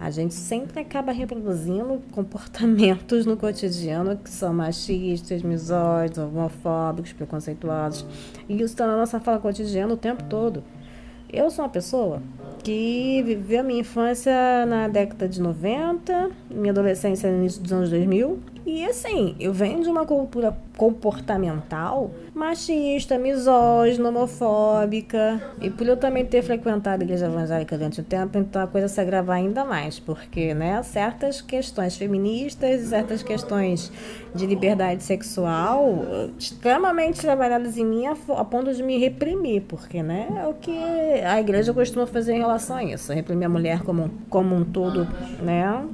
A 0.00 0.10
gente 0.10 0.34
sempre 0.34 0.80
acaba 0.80 1.10
reproduzindo 1.10 2.00
comportamentos 2.12 3.26
no 3.26 3.36
cotidiano 3.36 4.16
que 4.16 4.30
são 4.30 4.54
machistas, 4.54 5.42
misóginos, 5.42 6.18
homofóbicos, 6.18 7.12
preconceituosos. 7.12 8.06
E 8.48 8.54
isso 8.54 8.64
está 8.64 8.86
na 8.86 8.96
nossa 8.96 9.18
fala 9.18 9.38
cotidiana 9.38 9.92
o 9.92 9.96
tempo 9.96 10.22
todo. 10.24 10.62
Eu 11.30 11.50
sou 11.50 11.64
uma 11.64 11.70
pessoa 11.70 12.22
que 12.64 13.22
viveu 13.22 13.60
a 13.60 13.62
minha 13.62 13.80
infância 13.80 14.32
na 14.66 14.88
década 14.88 15.28
de 15.28 15.40
90, 15.40 16.30
minha 16.50 16.72
adolescência 16.72 17.30
no 17.30 17.38
início 17.38 17.62
dos 17.62 17.72
anos 17.72 17.90
2000. 17.90 18.38
E 18.70 18.84
assim, 18.84 19.34
eu 19.40 19.50
venho 19.50 19.82
de 19.82 19.88
uma 19.88 20.04
cultura 20.04 20.54
comportamental 20.76 22.10
machista, 22.34 23.16
misógina, 23.16 24.10
homofóbica. 24.10 25.42
E 25.58 25.70
por 25.70 25.86
eu 25.86 25.96
também 25.96 26.22
ter 26.22 26.42
frequentado 26.42 27.02
a 27.02 27.04
igreja 27.04 27.26
evangélica 27.26 27.78
durante 27.78 28.02
o 28.02 28.04
tempo, 28.04 28.36
então 28.36 28.60
a 28.60 28.66
coisa 28.66 28.86
se 28.86 29.00
agrava 29.00 29.32
ainda 29.32 29.64
mais, 29.64 29.98
porque 29.98 30.52
né, 30.52 30.82
certas 30.82 31.40
questões 31.40 31.96
feministas, 31.96 32.82
certas 32.82 33.22
questões 33.22 33.90
de 34.34 34.44
liberdade 34.44 35.02
sexual 35.02 36.04
extremamente 36.38 37.22
trabalhadas 37.22 37.78
em 37.78 37.86
mim 37.86 38.06
a, 38.06 38.44
ponto 38.44 38.74
de 38.74 38.82
me 38.82 38.98
reprimir, 38.98 39.62
porque 39.62 40.02
né, 40.02 40.28
é 40.42 40.46
o 40.46 40.52
que 40.52 40.78
a 41.24 41.40
igreja 41.40 41.72
costuma 41.72 42.06
fazer 42.06 42.34
em 42.34 42.40
relação 42.40 42.76
a 42.76 42.84
isso, 42.84 43.14
reprimir 43.14 43.46
a 43.46 43.48
mulher 43.48 43.82
como, 43.82 44.10
como 44.28 44.54
um 44.54 44.62
todo, 44.62 45.08
né? 45.42 45.84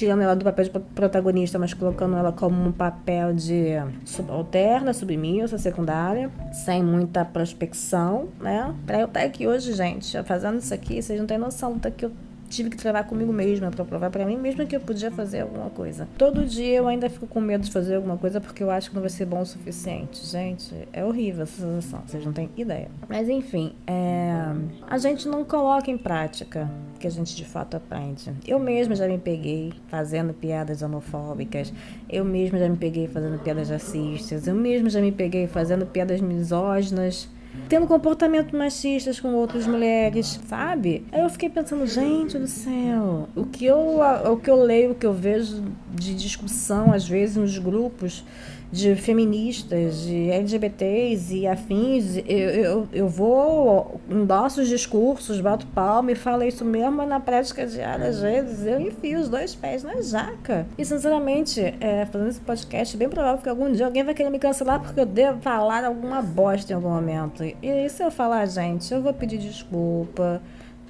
Tirando 0.00 0.22
ela 0.22 0.34
do 0.34 0.42
papel 0.42 0.64
de 0.64 0.70
protagonista, 0.70 1.58
mas 1.58 1.74
colocando 1.74 2.16
ela 2.16 2.32
como 2.32 2.66
um 2.66 2.72
papel 2.72 3.34
de 3.34 3.74
subalterna, 4.02 4.94
submissa, 4.94 5.58
secundária, 5.58 6.30
sem 6.64 6.82
muita 6.82 7.22
prospecção, 7.22 8.28
né? 8.40 8.74
Pra 8.86 9.00
eu 9.00 9.06
estar 9.06 9.20
aqui 9.20 9.46
hoje, 9.46 9.74
gente, 9.74 10.22
fazendo 10.22 10.58
isso 10.58 10.72
aqui, 10.72 11.02
vocês 11.02 11.20
não 11.20 11.26
têm 11.26 11.36
noção 11.36 11.76
do 11.76 11.90
que 11.90 12.06
eu 12.06 12.12
tive 12.50 12.68
que 12.68 12.76
trabalhar 12.76 13.04
comigo 13.04 13.32
mesma 13.32 13.70
para 13.70 13.84
provar 13.84 14.10
para 14.10 14.26
mim 14.26 14.36
mesma 14.36 14.66
que 14.66 14.74
eu 14.74 14.80
podia 14.80 15.10
fazer 15.10 15.40
alguma 15.40 15.70
coisa. 15.70 16.08
Todo 16.18 16.44
dia 16.44 16.76
eu 16.76 16.88
ainda 16.88 17.08
fico 17.08 17.26
com 17.26 17.40
medo 17.40 17.64
de 17.64 17.70
fazer 17.70 17.94
alguma 17.94 18.18
coisa 18.18 18.40
porque 18.40 18.62
eu 18.62 18.70
acho 18.70 18.90
que 18.90 18.94
não 18.94 19.00
vai 19.00 19.08
ser 19.08 19.24
bom 19.24 19.40
o 19.40 19.46
suficiente. 19.46 20.26
Gente, 20.26 20.74
é 20.92 21.04
horrível 21.04 21.44
essa 21.44 21.62
sensação, 21.62 22.02
vocês 22.06 22.24
não 22.24 22.32
têm 22.32 22.50
ideia. 22.56 22.88
Mas 23.08 23.28
enfim, 23.28 23.72
é... 23.86 24.52
a 24.86 24.98
gente 24.98 25.28
não 25.28 25.44
coloca 25.44 25.90
em 25.90 25.96
prática 25.96 26.68
o 26.96 26.98
que 26.98 27.06
a 27.06 27.10
gente 27.10 27.36
de 27.36 27.44
fato 27.44 27.76
aprende. 27.76 28.32
Eu 28.46 28.58
mesma 28.58 28.96
já 28.96 29.06
me 29.06 29.18
peguei 29.18 29.72
fazendo 29.86 30.34
piadas 30.34 30.82
homofóbicas, 30.82 31.72
eu 32.08 32.24
mesma 32.24 32.58
já 32.58 32.68
me 32.68 32.76
peguei 32.76 33.06
fazendo 33.06 33.38
piadas 33.38 33.70
racistas, 33.70 34.48
eu 34.48 34.54
mesma 34.54 34.90
já 34.90 35.00
me 35.00 35.12
peguei 35.12 35.46
fazendo 35.46 35.86
piadas 35.86 36.20
misóginas 36.20 37.28
tendo 37.68 37.86
comportamentos 37.86 38.52
machistas 38.52 39.20
com 39.20 39.34
outras 39.34 39.66
mulheres, 39.66 40.40
sabe? 40.46 41.04
Aí 41.12 41.20
eu 41.20 41.30
fiquei 41.30 41.48
pensando, 41.48 41.86
gente 41.86 42.38
do 42.38 42.46
céu, 42.46 43.28
o 43.34 43.44
que 43.44 43.64
eu, 43.64 44.00
o 44.30 44.36
que 44.36 44.50
eu 44.50 44.62
leio, 44.62 44.92
o 44.92 44.94
que 44.94 45.06
eu 45.06 45.12
vejo 45.12 45.62
de 45.94 46.14
discussão 46.14 46.92
às 46.92 47.08
vezes 47.08 47.36
nos 47.36 47.58
grupos 47.58 48.24
de 48.72 48.94
feministas, 48.94 50.02
de 50.02 50.30
LGBTs 50.30 51.34
e 51.34 51.46
afins, 51.46 52.16
eu, 52.26 52.50
eu, 52.50 52.88
eu 52.92 53.08
vou, 53.08 54.00
endosso 54.08 54.60
os 54.60 54.68
discursos, 54.68 55.40
bato 55.40 55.66
palma 55.68 56.12
e 56.12 56.14
falo 56.14 56.44
isso 56.44 56.64
mesmo, 56.64 57.04
na 57.04 57.18
prática 57.18 57.66
diária, 57.66 58.08
às 58.08 58.20
vezes, 58.20 58.64
eu 58.64 58.80
enfio 58.80 59.18
os 59.20 59.28
dois 59.28 59.54
pés 59.54 59.82
na 59.82 60.00
jaca. 60.00 60.66
E, 60.78 60.84
sinceramente, 60.84 61.60
é, 61.80 62.06
fazendo 62.06 62.28
esse 62.28 62.40
podcast, 62.40 62.94
é 62.94 62.98
bem 62.98 63.08
provável 63.08 63.42
que 63.42 63.48
algum 63.48 63.72
dia 63.72 63.86
alguém 63.86 64.04
vai 64.04 64.14
querer 64.14 64.30
me 64.30 64.38
cancelar 64.38 64.80
porque 64.80 65.00
eu 65.00 65.06
devo 65.06 65.40
falar 65.40 65.84
alguma 65.84 66.22
bosta 66.22 66.72
em 66.72 66.76
algum 66.76 66.90
momento. 66.90 67.42
E 67.44 67.88
se 67.88 68.02
eu 68.02 68.10
falar, 68.10 68.46
gente, 68.46 68.92
eu 68.92 69.02
vou 69.02 69.12
pedir 69.12 69.38
desculpa, 69.38 70.40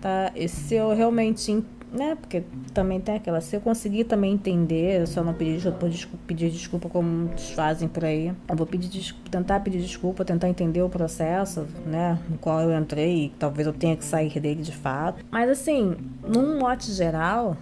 tá? 0.01 0.31
E 0.35 0.49
se 0.49 0.75
eu 0.75 0.95
realmente 0.95 1.51
né? 1.93 2.17
Porque 2.21 2.43
também 2.73 3.01
tem 3.01 3.17
aquela, 3.17 3.41
se 3.41 3.57
eu 3.57 3.61
conseguir 3.61 4.05
também 4.05 4.33
entender, 4.33 5.01
eu 5.01 5.07
só 5.07 5.23
não 5.23 5.35
pedir 5.35 5.57
desculpa, 5.57 6.19
pedir 6.27 6.51
desculpa 6.51 6.89
como 6.89 7.09
muitos 7.09 7.51
fazem 7.51 7.89
por 7.89 8.05
aí. 8.05 8.33
Eu 8.49 8.57
vou 8.57 8.67
pedir 8.67 8.89
desculpa, 8.89 9.31
tentar 9.31 9.61
pedir 9.61 9.81
desculpa, 9.81 10.25
tentar 10.25 10.49
entender 10.49 10.83
o 10.83 10.89
processo, 10.89 11.67
né, 11.87 12.19
no 12.29 12.39
qual 12.39 12.61
eu 12.61 12.79
entrei, 12.79 13.27
e 13.27 13.29
talvez 13.39 13.67
eu 13.67 13.73
tenha 13.73 13.97
que 13.97 14.05
sair 14.05 14.39
dele 14.41 14.63
de 14.63 14.73
fato. 14.73 15.25
Mas 15.31 15.51
assim, 15.51 15.97
num 16.27 16.59
mote 16.59 16.91
geral, 16.93 17.57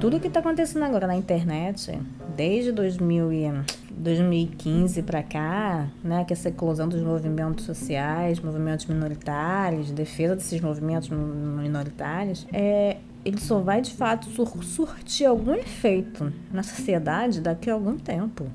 tudo 0.00 0.20
que 0.20 0.28
está 0.28 0.40
acontecendo 0.40 0.84
agora 0.84 1.06
na 1.06 1.16
internet, 1.16 1.98
desde 2.36 2.72
2000 2.72 3.32
e 3.32 3.50
2015 3.98 5.02
para 5.02 5.22
cá, 5.22 5.88
né, 6.02 6.24
que 6.24 6.32
essa 6.32 6.48
eclosão 6.48 6.88
dos 6.88 7.02
movimentos 7.02 7.64
sociais, 7.64 8.40
movimentos 8.40 8.86
minoritários, 8.86 9.90
defesa 9.90 10.36
desses 10.36 10.60
movimentos 10.60 11.10
minoritários, 11.10 12.46
é, 12.52 12.98
ele 13.24 13.40
só 13.40 13.58
vai 13.60 13.80
de 13.80 13.94
fato 13.94 14.26
sur 14.30 14.62
surtir 14.64 15.26
algum 15.26 15.54
efeito 15.54 16.32
na 16.52 16.62
sociedade 16.62 17.40
daqui 17.40 17.70
a 17.70 17.74
algum 17.74 17.96
tempo, 17.96 18.46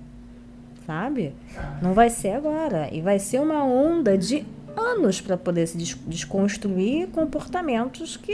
sabe? 0.86 1.34
Não 1.82 1.94
vai 1.94 2.10
ser 2.10 2.32
agora 2.32 2.90
e 2.92 3.02
vai 3.02 3.20
ser 3.20 3.40
uma 3.40 3.64
onda 3.64 4.18
de 4.18 4.46
anos 4.76 5.22
para 5.22 5.38
poder 5.38 5.68
se 5.68 5.78
desconstruir 5.78 7.08
comportamentos 7.10 8.18
que 8.18 8.34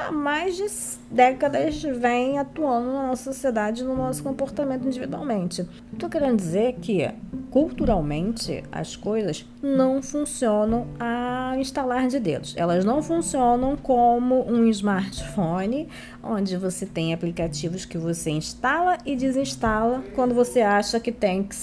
há 0.00 0.12
mais 0.12 0.56
de 0.56 0.66
décadas 1.10 1.82
vêm 1.82 2.38
atuando 2.38 2.92
na 2.92 3.06
nossa 3.08 3.32
sociedade, 3.32 3.84
no 3.84 3.96
nosso 3.96 4.22
comportamento 4.22 4.86
individualmente. 4.86 5.66
Estou 5.92 6.08
querendo 6.08 6.36
dizer 6.36 6.74
que, 6.74 7.10
culturalmente, 7.50 8.62
as 8.70 8.94
coisas 8.94 9.46
não 9.62 10.02
funcionam 10.02 10.86
a 10.98 11.54
instalar 11.58 12.08
de 12.08 12.18
dedos. 12.18 12.54
Elas 12.56 12.84
não 12.84 13.02
funcionam 13.02 13.76
como 13.76 14.46
um 14.50 14.64
smartphone, 14.68 15.88
onde 16.22 16.56
você 16.56 16.84
tem 16.84 17.14
aplicativos 17.14 17.84
que 17.84 17.96
você 17.96 18.30
instala 18.30 18.98
e 19.04 19.16
desinstala 19.16 20.02
quando 20.14 20.34
você 20.34 20.60
acha 20.60 21.00
que 21.00 21.10
tem 21.10 21.42
que, 21.42 21.56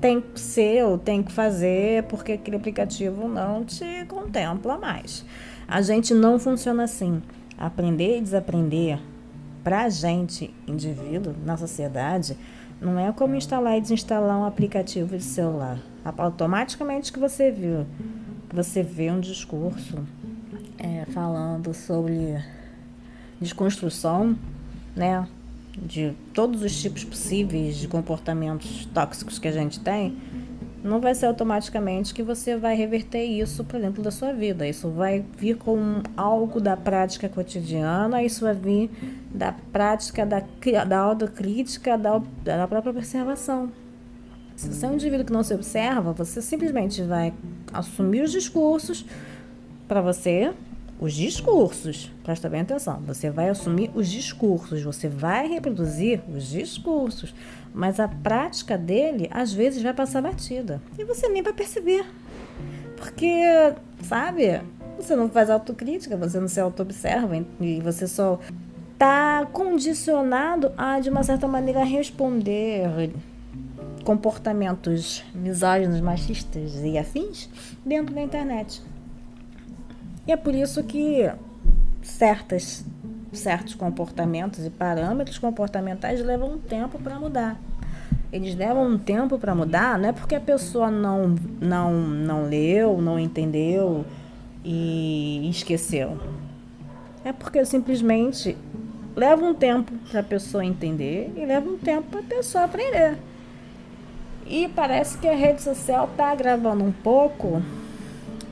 tem 0.00 0.20
que 0.20 0.40
ser 0.40 0.84
ou 0.84 0.98
tem 0.98 1.22
que 1.22 1.32
fazer, 1.32 2.04
porque 2.04 2.32
aquele 2.32 2.56
aplicativo 2.56 3.28
não 3.28 3.64
te 3.64 4.04
contempla 4.06 4.78
mais. 4.78 5.24
A 5.66 5.82
gente 5.82 6.14
não 6.14 6.38
funciona 6.38 6.84
assim. 6.84 7.22
Aprender 7.56 8.18
e 8.18 8.20
desaprender 8.20 8.98
para 9.62 9.84
a 9.84 9.88
gente, 9.88 10.54
indivíduo, 10.68 11.34
na 11.44 11.56
sociedade, 11.56 12.36
não 12.84 12.98
é 12.98 13.10
como 13.12 13.34
instalar 13.34 13.78
e 13.78 13.80
desinstalar 13.80 14.38
um 14.38 14.44
aplicativo 14.44 15.16
de 15.16 15.24
celular. 15.24 15.78
Automaticamente 16.04 17.12
que 17.12 17.18
você 17.18 17.50
viu, 17.50 17.86
você 18.52 18.82
vê 18.82 19.10
um 19.10 19.20
discurso 19.20 20.06
é, 20.78 21.06
falando 21.06 21.72
sobre 21.72 22.38
desconstrução, 23.40 24.36
né, 24.94 25.26
de 25.76 26.12
todos 26.32 26.62
os 26.62 26.80
tipos 26.80 27.02
possíveis 27.04 27.76
de 27.76 27.88
comportamentos 27.88 28.86
tóxicos 28.92 29.38
que 29.38 29.48
a 29.48 29.52
gente 29.52 29.80
tem, 29.80 30.16
não 30.84 31.00
vai 31.00 31.14
ser 31.14 31.24
automaticamente 31.24 32.12
que 32.12 32.22
você 32.22 32.58
vai 32.58 32.76
reverter 32.76 33.24
isso 33.24 33.64
para 33.64 33.78
dentro 33.78 34.02
da 34.02 34.10
sua 34.10 34.34
vida. 34.34 34.68
Isso 34.68 34.90
vai 34.90 35.24
vir 35.38 35.56
com 35.56 36.02
algo 36.14 36.60
da 36.60 36.76
prática 36.76 37.26
cotidiana, 37.26 38.22
isso 38.22 38.44
vai 38.44 38.54
vir 38.54 38.90
da 39.34 39.50
prática 39.50 40.26
da, 40.26 40.42
da 40.84 40.98
autocrítica, 40.98 41.96
da, 41.96 42.20
da 42.44 42.68
própria 42.68 42.90
observação. 42.90 43.72
Se 44.54 44.72
você 44.72 44.84
é 44.84 44.88
um 44.90 44.94
indivíduo 44.94 45.24
que 45.24 45.32
não 45.32 45.42
se 45.42 45.54
observa, 45.54 46.12
você 46.12 46.42
simplesmente 46.42 47.02
vai 47.02 47.32
assumir 47.72 48.20
os 48.20 48.30
discursos 48.30 49.06
para 49.88 50.02
você, 50.02 50.52
os 50.98 51.12
discursos, 51.12 52.10
presta 52.22 52.48
bem 52.48 52.60
atenção, 52.60 53.00
você 53.06 53.30
vai 53.30 53.48
assumir 53.48 53.90
os 53.94 54.08
discursos, 54.08 54.82
você 54.82 55.08
vai 55.08 55.48
reproduzir 55.48 56.22
os 56.28 56.48
discursos, 56.48 57.34
mas 57.74 57.98
a 57.98 58.06
prática 58.06 58.78
dele 58.78 59.28
às 59.30 59.52
vezes 59.52 59.82
vai 59.82 59.92
passar 59.92 60.22
batida 60.22 60.80
e 60.98 61.04
você 61.04 61.28
nem 61.28 61.42
vai 61.42 61.52
perceber. 61.52 62.06
Porque, 62.96 63.42
sabe, 64.02 64.62
você 64.96 65.16
não 65.16 65.28
faz 65.28 65.50
autocrítica, 65.50 66.16
você 66.16 66.38
não 66.38 66.48
se 66.48 66.60
auto-observa 66.60 67.44
e 67.60 67.80
você 67.80 68.06
só 68.06 68.38
está 68.92 69.46
condicionado 69.52 70.72
a, 70.76 71.00
de 71.00 71.10
uma 71.10 71.22
certa 71.22 71.48
maneira, 71.48 71.84
responder 71.84 73.10
comportamentos 74.04 75.24
misóginos, 75.34 76.00
machistas 76.00 76.76
e 76.82 76.96
afins 76.96 77.48
dentro 77.84 78.14
da 78.14 78.22
internet. 78.22 78.80
E 80.26 80.32
é 80.32 80.36
por 80.36 80.54
isso 80.54 80.82
que 80.84 81.30
certas 82.02 82.84
certos 83.32 83.74
comportamentos 83.74 84.64
e 84.64 84.70
parâmetros 84.70 85.38
comportamentais 85.38 86.24
levam 86.24 86.52
um 86.52 86.58
tempo 86.58 86.98
para 86.98 87.18
mudar. 87.18 87.60
Eles 88.32 88.54
levam 88.54 88.86
um 88.86 88.98
tempo 88.98 89.38
para 89.38 89.54
mudar, 89.54 89.98
não 89.98 90.08
é 90.08 90.12
porque 90.12 90.34
a 90.34 90.40
pessoa 90.40 90.90
não, 90.90 91.34
não, 91.60 91.92
não 91.92 92.48
leu, 92.48 93.00
não 93.00 93.18
entendeu 93.18 94.04
e 94.64 95.48
esqueceu. 95.50 96.18
É 97.24 97.32
porque 97.32 97.64
simplesmente 97.64 98.56
leva 99.14 99.44
um 99.44 99.54
tempo 99.54 99.92
para 100.10 100.20
a 100.20 100.22
pessoa 100.22 100.64
entender 100.64 101.32
e 101.36 101.44
leva 101.44 101.68
um 101.68 101.78
tempo 101.78 102.08
para 102.10 102.20
a 102.20 102.24
pessoa 102.24 102.64
aprender. 102.64 103.16
E 104.46 104.68
parece 104.68 105.16
que 105.18 105.28
a 105.28 105.34
rede 105.34 105.62
social 105.62 106.08
está 106.10 106.34
gravando 106.34 106.84
um 106.84 106.92
pouco 106.92 107.62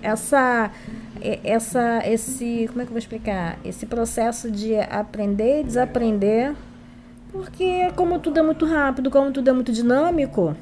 essa 0.01 0.71
essa, 1.45 2.03
esse, 2.07 2.67
como 2.69 2.83
é 2.83 2.85
que 2.85 2.91
eu 2.91 2.95
vou 2.95 2.99
explicar? 2.99 3.59
Esse 3.65 3.87
processo 3.87 4.51
de 4.51 4.77
aprender 4.79 5.61
e 5.61 5.65
desaprender, 5.65 6.55
porque 7.31 7.91
como 7.95 8.19
tudo 8.19 8.39
é 8.39 8.43
muito 8.43 8.67
rápido, 8.67 9.11
como 9.11 9.31
tudo 9.31 9.49
é 9.49 9.53
muito 9.53 9.73
dinâmico, 9.73 10.57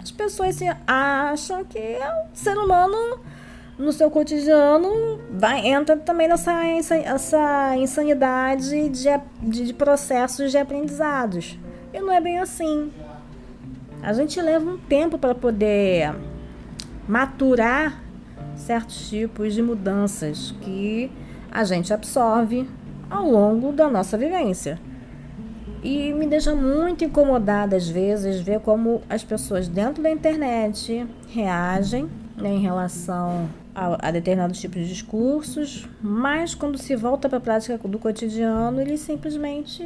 as 0.00 0.10
pessoas 0.10 0.58
acham 0.86 1.64
que 1.64 1.98
o 2.32 2.36
ser 2.36 2.56
humano 2.56 3.20
no 3.78 3.92
seu 3.92 4.10
cotidiano 4.10 5.20
vai 5.30 5.66
entra 5.66 5.96
também 5.96 6.26
nessa 6.26 6.64
essa 6.64 7.76
insanidade 7.76 8.90
de, 8.90 9.20
de, 9.42 9.64
de 9.64 9.74
processos 9.74 10.50
de 10.50 10.58
aprendizados. 10.58 11.58
E 11.92 12.00
não 12.00 12.12
é 12.12 12.20
bem 12.20 12.38
assim. 12.38 12.90
A 14.02 14.12
gente 14.12 14.40
leva 14.40 14.68
um 14.68 14.78
tempo 14.78 15.18
para 15.18 15.34
poder 15.34 16.14
maturar 17.06 18.02
certos 18.58 19.08
tipos 19.08 19.54
de 19.54 19.62
mudanças 19.62 20.54
que 20.60 21.10
a 21.50 21.64
gente 21.64 21.92
absorve 21.92 22.68
ao 23.10 23.28
longo 23.28 23.72
da 23.72 23.88
nossa 23.88 24.18
vivência. 24.18 24.78
E 25.82 26.12
me 26.12 26.26
deixa 26.26 26.54
muito 26.54 27.04
incomodada 27.04 27.76
às 27.76 27.88
vezes 27.88 28.40
ver 28.40 28.60
como 28.60 29.00
as 29.08 29.22
pessoas 29.22 29.68
dentro 29.68 30.02
da 30.02 30.10
internet 30.10 31.06
reagem 31.28 32.10
né, 32.36 32.50
em 32.50 32.60
relação 32.60 33.48
a, 33.74 34.08
a, 34.08 34.10
determinados 34.10 34.60
tipos 34.60 34.82
de 34.82 34.88
discursos, 34.88 35.88
mas 36.02 36.54
quando 36.54 36.76
se 36.78 36.96
volta 36.96 37.28
para 37.28 37.38
a 37.38 37.40
prática 37.40 37.78
do 37.78 37.98
cotidiano, 37.98 38.80
ele 38.80 38.98
simplesmente 38.98 39.84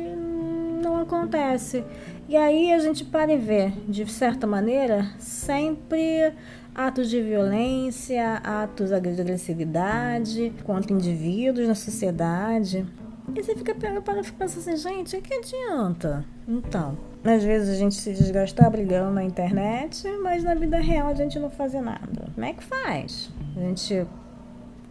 não 0.82 1.00
acontece. 1.00 1.84
E 2.28 2.36
aí 2.36 2.72
a 2.72 2.78
gente 2.78 3.04
para 3.04 3.32
e 3.32 3.36
vê, 3.36 3.72
de 3.86 4.10
certa 4.10 4.46
maneira, 4.46 5.06
sempre 5.18 6.32
atos 6.74 7.08
de 7.10 7.20
violência, 7.22 8.36
atos 8.38 8.88
de 8.88 8.94
agressividade 8.94 10.52
contra 10.64 10.92
indivíduos 10.92 11.68
na 11.68 11.74
sociedade. 11.74 12.86
E 13.34 13.42
você 13.42 13.54
fica 13.54 13.74
para 13.74 14.00
pensar 14.02 14.58
assim, 14.58 14.76
gente, 14.76 15.16
o 15.16 15.22
que 15.22 15.34
adianta? 15.34 16.24
Então, 16.46 16.98
às 17.24 17.44
vezes 17.44 17.68
a 17.68 17.74
gente 17.74 17.94
se 17.94 18.12
desgastar 18.12 18.70
brigando 18.70 19.12
na 19.12 19.22
internet, 19.22 20.06
mas 20.22 20.42
na 20.42 20.54
vida 20.54 20.78
real 20.78 21.08
a 21.08 21.14
gente 21.14 21.38
não 21.38 21.48
faz 21.48 21.72
nada. 21.74 22.28
Como 22.34 22.44
é 22.44 22.52
que 22.52 22.64
faz? 22.64 23.30
A 23.56 23.60
gente 23.60 24.06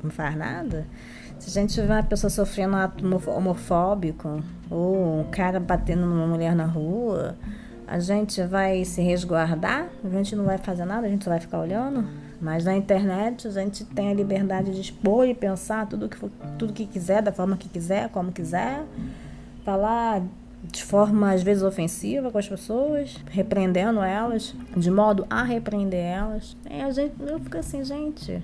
não 0.02 0.10
faz 0.10 0.36
nada? 0.36 0.88
Se 1.38 1.50
a 1.50 1.62
gente 1.62 1.82
vê 1.82 1.92
uma 1.92 2.04
pessoa 2.04 2.30
sofrendo 2.30 2.76
um 2.76 2.78
ato 2.78 3.30
homofóbico, 3.30 4.44
ou 4.70 5.20
um 5.20 5.24
cara 5.32 5.60
batendo 5.60 6.06
numa 6.06 6.28
mulher 6.28 6.56
na 6.56 6.66
rua, 6.66 7.36
a 7.92 8.00
gente 8.00 8.42
vai 8.44 8.86
se 8.86 9.02
resguardar? 9.02 9.90
A 10.02 10.08
gente 10.08 10.34
não 10.34 10.46
vai 10.46 10.58
fazer 10.58 10.86
nada, 10.86 11.08
a 11.08 11.10
gente 11.10 11.26
só 11.26 11.30
vai 11.30 11.42
ficar 11.42 11.60
olhando? 11.60 12.08
Mas 12.40 12.64
na 12.64 12.74
internet 12.74 13.46
a 13.46 13.52
gente 13.52 13.84
tem 13.84 14.10
a 14.10 14.14
liberdade 14.14 14.74
de 14.74 14.80
expor 14.80 15.28
e 15.28 15.34
pensar 15.34 15.86
tudo 15.88 16.08
que, 16.08 16.18
tudo 16.58 16.72
que 16.72 16.86
quiser, 16.86 17.22
da 17.22 17.34
forma 17.34 17.58
que 17.58 17.68
quiser, 17.68 18.08
como 18.08 18.32
quiser. 18.32 18.86
Falar 19.66 20.24
de 20.64 20.82
forma 20.82 21.34
às 21.34 21.44
vezes 21.44 21.64
ofensiva 21.64 22.32
com 22.32 22.38
as 22.38 22.48
pessoas, 22.48 23.18
repreendendo 23.30 24.02
elas, 24.02 24.56
de 24.78 24.90
modo 24.90 25.28
a 25.30 25.44
repreender 25.44 26.00
elas. 26.00 26.56
E 26.70 26.82
a 26.82 26.90
gente, 26.92 27.14
eu 27.20 27.40
fico 27.42 27.58
assim, 27.58 27.84
gente, 27.84 28.42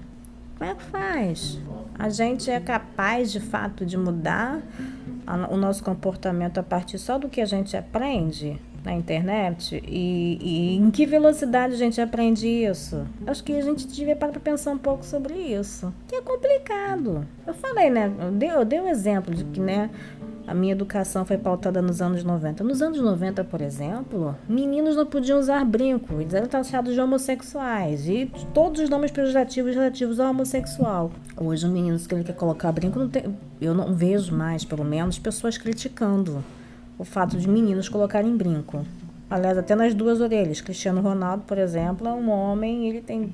como 0.58 0.70
é 0.70 0.76
que 0.76 0.84
faz? 0.84 1.58
A 1.98 2.10
gente 2.10 2.52
é 2.52 2.60
capaz 2.60 3.32
de 3.32 3.40
fato 3.40 3.86
de 3.86 3.96
mudar 3.96 4.62
o 5.50 5.56
nosso 5.56 5.82
comportamento 5.86 6.58
a 6.58 6.64
partir 6.64 6.98
só 6.98 7.18
do 7.18 7.30
que 7.30 7.40
a 7.40 7.46
gente 7.46 7.78
aprende 7.78 8.60
na 8.88 8.94
internet? 8.94 9.84
E, 9.86 10.40
e 10.42 10.78
em 10.78 10.90
que 10.90 11.06
velocidade 11.06 11.74
a 11.74 11.78
gente 11.78 12.00
aprende 12.00 12.48
isso? 12.48 13.06
Acho 13.26 13.44
que 13.44 13.54
a 13.54 13.62
gente 13.62 13.86
devia 13.86 14.16
parar 14.16 14.32
para 14.32 14.42
pensar 14.42 14.72
um 14.72 14.78
pouco 14.78 15.06
sobre 15.06 15.34
isso. 15.34 15.94
Que 16.08 16.16
é 16.16 16.22
complicado. 16.22 17.28
Eu 17.46 17.54
falei, 17.54 17.90
né? 17.90 18.12
Eu 18.20 18.32
dei, 18.32 18.50
eu 18.50 18.66
dei 18.66 18.80
um 18.80 18.88
exemplo 18.88 19.36
de 19.36 19.44
que, 19.44 19.60
né? 19.60 19.90
A 20.48 20.54
minha 20.54 20.72
educação 20.72 21.26
foi 21.26 21.38
pautada 21.38 21.82
nos 21.82 22.02
anos 22.02 22.24
90. 22.24 22.64
Nos 22.64 22.82
anos 22.82 23.02
90, 23.02 23.44
por 23.44 23.60
exemplo, 23.60 24.34
meninos 24.48 24.96
não 24.96 25.06
podiam 25.06 25.38
usar 25.38 25.66
brinco, 25.66 26.22
eles 26.22 26.34
eram 26.34 26.48
taxados 26.48 26.94
de 26.94 27.02
homossexuais 27.02 28.08
e 28.08 28.32
todos 28.54 28.80
os 28.80 28.90
nomes 28.90 29.12
pejorativos 29.12 29.76
relativos 29.76 30.22
ao 30.22 30.30
homossexual. 30.30 31.12
Hoje, 31.36 31.66
os 31.66 31.72
meninos 31.74 32.08
que 32.08 32.16
ele 32.16 32.24
quer 32.24 32.36
colocar 32.36 32.72
brinco, 32.72 32.98
não 32.98 33.10
tem, 33.10 33.26
eu 33.60 33.74
não 33.74 33.94
vejo 33.94 34.34
mais, 34.34 34.64
pelo 34.64 34.86
menos, 34.86 35.20
pessoas 35.20 35.58
criticando 35.58 36.42
o 36.98 37.04
fato 37.04 37.38
de 37.38 37.48
meninos 37.48 37.90
colocarem 37.90 38.36
brinco. 38.36 38.86
Aliás, 39.30 39.58
até 39.58 39.76
nas 39.76 39.94
duas 39.94 40.22
orelhas. 40.22 40.62
Cristiano 40.62 41.02
Ronaldo, 41.02 41.44
por 41.46 41.58
exemplo, 41.58 42.08
é 42.08 42.12
um 42.12 42.30
homem, 42.30 42.90
ele 42.90 43.02
tem 43.02 43.34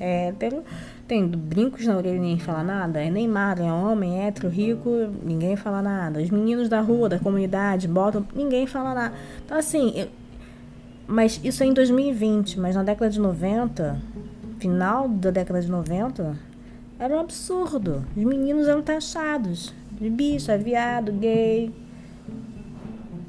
hétero, 0.00 0.62
tem 1.06 1.26
brincos 1.26 1.86
na 1.86 1.96
orelha 1.96 2.16
e 2.16 2.20
ninguém 2.20 2.38
fala 2.38 2.62
nada. 2.62 3.02
É 3.02 3.10
Neymar, 3.10 3.60
é 3.60 3.72
homem, 3.72 4.24
hétero, 4.24 4.48
rico, 4.48 4.90
ninguém 5.22 5.56
fala 5.56 5.82
nada. 5.82 6.20
Os 6.20 6.30
meninos 6.30 6.68
da 6.68 6.80
rua, 6.80 7.08
da 7.08 7.18
comunidade, 7.18 7.86
botam, 7.86 8.26
ninguém 8.34 8.66
fala 8.66 8.94
nada. 8.94 9.14
Então, 9.44 9.58
assim, 9.58 9.92
eu, 9.94 10.08
mas 11.06 11.40
isso 11.44 11.62
é 11.62 11.66
em 11.66 11.72
2020, 11.72 12.58
mas 12.58 12.74
na 12.74 12.82
década 12.82 13.08
de 13.10 13.20
90, 13.20 14.00
final 14.58 15.08
da 15.08 15.30
década 15.30 15.60
de 15.60 15.70
90, 15.70 16.36
era 16.98 17.14
um 17.14 17.20
absurdo. 17.20 18.04
Os 18.16 18.24
meninos 18.24 18.66
eram 18.66 18.82
taxados 18.82 19.72
de 19.92 20.10
bicha, 20.10 20.58
viado, 20.58 21.12
gay, 21.12 21.72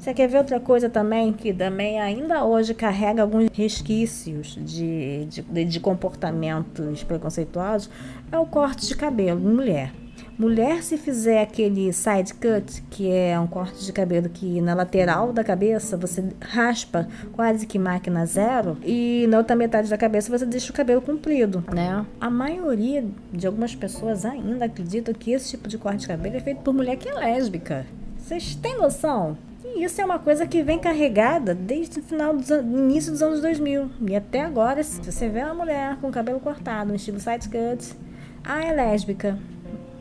você 0.08 0.14
quer 0.14 0.26
ver 0.26 0.38
outra 0.38 0.58
coisa 0.58 0.88
também 0.88 1.34
que 1.34 1.52
também 1.52 2.00
ainda 2.00 2.42
hoje 2.42 2.72
carrega 2.72 3.20
alguns 3.20 3.50
resquícios 3.52 4.58
de, 4.58 5.26
de, 5.26 5.64
de 5.66 5.80
comportamentos 5.80 7.04
preconceituosos? 7.04 7.90
É 8.32 8.38
o 8.38 8.46
corte 8.46 8.86
de 8.86 8.96
cabelo 8.96 9.38
em 9.38 9.54
mulher. 9.54 9.92
Mulher, 10.38 10.82
se 10.82 10.96
fizer 10.96 11.42
aquele 11.42 11.92
side 11.92 12.32
cut, 12.32 12.82
que 12.88 13.10
é 13.10 13.38
um 13.38 13.46
corte 13.46 13.84
de 13.84 13.92
cabelo 13.92 14.30
que 14.30 14.62
na 14.62 14.72
lateral 14.72 15.30
da 15.30 15.44
cabeça 15.44 15.94
você 15.96 16.24
raspa 16.40 17.06
quase 17.32 17.66
que 17.66 17.78
máquina 17.78 18.24
zero, 18.24 18.78
e 18.82 19.26
na 19.28 19.38
outra 19.38 19.54
metade 19.54 19.90
da 19.90 19.98
cabeça 19.98 20.30
você 20.30 20.46
deixa 20.46 20.72
o 20.72 20.74
cabelo 20.74 21.02
comprido, 21.02 21.62
né? 21.74 22.06
A 22.18 22.30
maioria 22.30 23.04
de 23.30 23.46
algumas 23.46 23.74
pessoas 23.74 24.24
ainda 24.24 24.64
acredita 24.64 25.12
que 25.12 25.32
esse 25.32 25.50
tipo 25.50 25.68
de 25.68 25.76
corte 25.76 25.98
de 25.98 26.08
cabelo 26.08 26.36
é 26.36 26.40
feito 26.40 26.62
por 26.62 26.72
mulher 26.72 26.96
que 26.96 27.08
é 27.10 27.14
lésbica. 27.14 27.84
Vocês 28.16 28.54
têm 28.54 28.78
noção? 28.78 29.36
Isso 29.78 30.00
é 30.00 30.04
uma 30.04 30.18
coisa 30.18 30.44
que 30.44 30.60
vem 30.60 30.76
carregada 30.76 31.54
desde 31.54 32.00
o 32.00 32.02
final 32.02 32.34
do 32.34 32.42
início 32.60 33.12
dos 33.12 33.22
anos 33.22 33.40
2000. 33.40 33.88
E 34.08 34.16
até 34.16 34.40
agora, 34.40 34.82
se 34.82 35.00
você 35.00 35.28
vê 35.28 35.40
uma 35.44 35.54
mulher 35.54 35.96
com 36.00 36.10
cabelo 36.10 36.40
cortado, 36.40 36.88
no 36.90 36.96
estilo 36.96 37.20
side 37.20 37.48
cut, 37.48 37.94
ah, 38.42 38.60
é 38.60 38.72
lésbica. 38.72 39.38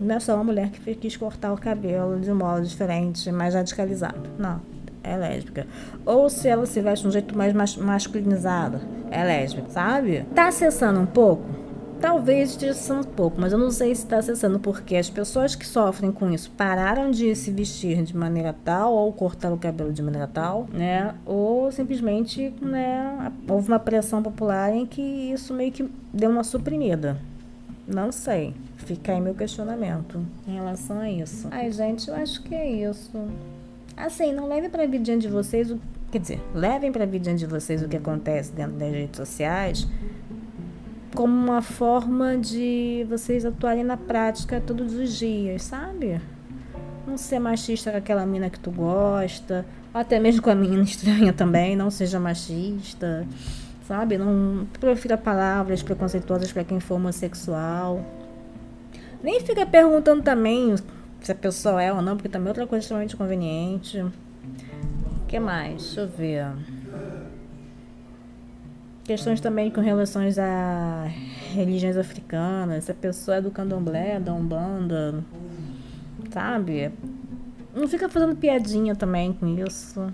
Não 0.01 0.15
é 0.15 0.19
só 0.19 0.33
uma 0.33 0.43
mulher 0.43 0.71
que 0.71 0.95
quis 0.95 1.15
cortar 1.15 1.53
o 1.53 1.57
cabelo 1.57 2.19
de 2.19 2.31
um 2.31 2.35
modo 2.35 2.65
diferente, 2.65 3.31
mais 3.31 3.53
radicalizado. 3.53 4.27
Não, 4.39 4.59
é 5.03 5.15
lésbica. 5.15 5.67
Ou 6.03 6.27
se 6.27 6.47
ela 6.47 6.65
se 6.65 6.81
veste 6.81 7.03
de 7.03 7.09
um 7.09 7.11
jeito 7.11 7.37
mais 7.37 7.53
masculinizado, 7.77 8.81
é 9.11 9.23
lésbica, 9.23 9.69
sabe? 9.69 10.25
Tá 10.33 10.47
acessando 10.47 10.99
um 10.99 11.05
pouco? 11.05 11.45
Talvez 11.99 12.51
esteja 12.51 12.73
acessando 12.73 13.07
pouco, 13.07 13.41
mas 13.41 13.51
eu 13.51 13.57
não 13.57 13.71
sei 13.71 13.93
se 13.95 14.03
está 14.03 14.17
acessando 14.17 14.59
porque 14.59 14.95
as 14.95 15.09
pessoas 15.09 15.55
que 15.55 15.65
sofrem 15.65 16.11
com 16.11 16.31
isso 16.31 16.51
pararam 16.51 17.09
de 17.09 17.35
se 17.35 17.49
vestir 17.51 18.03
de 18.03 18.15
maneira 18.15 18.55
tal 18.63 18.93
ou 18.93 19.11
cortaram 19.11 19.55
o 19.55 19.57
cabelo 19.57 19.91
de 19.91 20.03
maneira 20.03 20.27
tal, 20.27 20.67
né? 20.71 21.15
Ou 21.25 21.71
simplesmente, 21.71 22.53
né, 22.61 23.31
houve 23.49 23.67
uma 23.67 23.79
pressão 23.79 24.21
popular 24.21 24.71
em 24.71 24.85
que 24.85 25.01
isso 25.01 25.53
meio 25.53 25.71
que 25.71 25.89
deu 26.13 26.29
uma 26.29 26.43
suprimida. 26.43 27.17
Não 27.87 28.11
sei. 28.11 28.53
Fica 28.75 29.13
aí 29.13 29.21
meu 29.21 29.33
questionamento 29.33 30.23
em 30.47 30.53
relação 30.53 30.99
a 30.99 31.09
isso. 31.09 31.47
Ai, 31.49 31.71
gente, 31.71 32.09
eu 32.09 32.15
acho 32.15 32.43
que 32.43 32.53
é 32.53 32.69
isso. 32.69 33.11
Assim, 33.95 34.33
não 34.33 34.47
leve 34.47 34.69
para 34.69 34.83
a 34.83 34.87
vidinha 34.87 35.17
de 35.17 35.27
vocês 35.27 35.71
o. 35.71 35.79
Quer 36.11 36.19
dizer, 36.19 36.41
levem 36.53 36.91
para 36.91 37.03
a 37.03 37.07
vidinha 37.07 37.35
de 37.35 37.45
vocês 37.45 37.81
o 37.81 37.87
que 37.87 37.97
acontece 37.97 38.51
dentro 38.51 38.73
das 38.73 38.91
redes 38.91 39.17
sociais 39.17 39.87
como 41.15 41.33
uma 41.33 41.61
forma 41.61 42.37
de 42.37 43.05
vocês 43.09 43.45
atuarem 43.45 43.83
na 43.83 43.97
prática 43.97 44.61
todos 44.65 44.93
os 44.93 45.17
dias, 45.17 45.63
sabe? 45.63 46.21
Não 47.05 47.17
ser 47.17 47.39
machista 47.39 47.91
com 47.91 47.97
aquela 47.97 48.25
mina 48.25 48.49
que 48.49 48.59
tu 48.59 48.71
gosta, 48.71 49.65
até 49.93 50.19
mesmo 50.19 50.41
com 50.41 50.49
a 50.49 50.55
menina 50.55 50.83
estranha 50.83 51.33
também, 51.33 51.75
não 51.75 51.89
seja 51.89 52.19
machista, 52.19 53.25
sabe? 53.87 54.17
Não 54.17 54.67
profira 54.79 55.17
palavras 55.17 55.81
preconceituosas 55.81 56.51
para 56.51 56.63
quem 56.63 56.79
for 56.79 56.95
homossexual. 56.95 58.03
Nem 59.23 59.39
fica 59.39 59.65
perguntando 59.65 60.21
também 60.21 60.75
se 61.21 61.31
a 61.31 61.35
pessoa 61.35 61.81
é 61.81 61.91
ou 61.91 62.01
não, 62.01 62.15
porque 62.15 62.29
também 62.29 62.47
é 62.47 62.51
outra 62.51 62.67
coisa 62.67 62.83
extremamente 62.83 63.15
conveniente. 63.15 63.99
O 63.99 65.25
que 65.27 65.39
mais? 65.39 65.83
Deixa 65.83 66.01
eu 66.01 66.07
ver. 66.07 66.45
Questões 69.07 69.39
também 69.39 69.71
com 69.71 69.79
relações 69.79 70.37
a 70.37 71.07
religiões 71.53 71.95
africanas, 71.95 72.83
se 72.83 72.91
a 72.91 72.93
pessoa 72.93 73.37
é 73.37 73.41
do 73.41 73.49
candomblé, 73.49 74.19
da 74.19 74.33
umbanda, 74.33 75.23
sabe? 76.29 76.91
Não 77.73 77.87
fica 77.87 78.09
fazendo 78.09 78.35
piadinha 78.35 78.97
também 78.97 79.31
com 79.31 79.47
isso. 79.47 80.11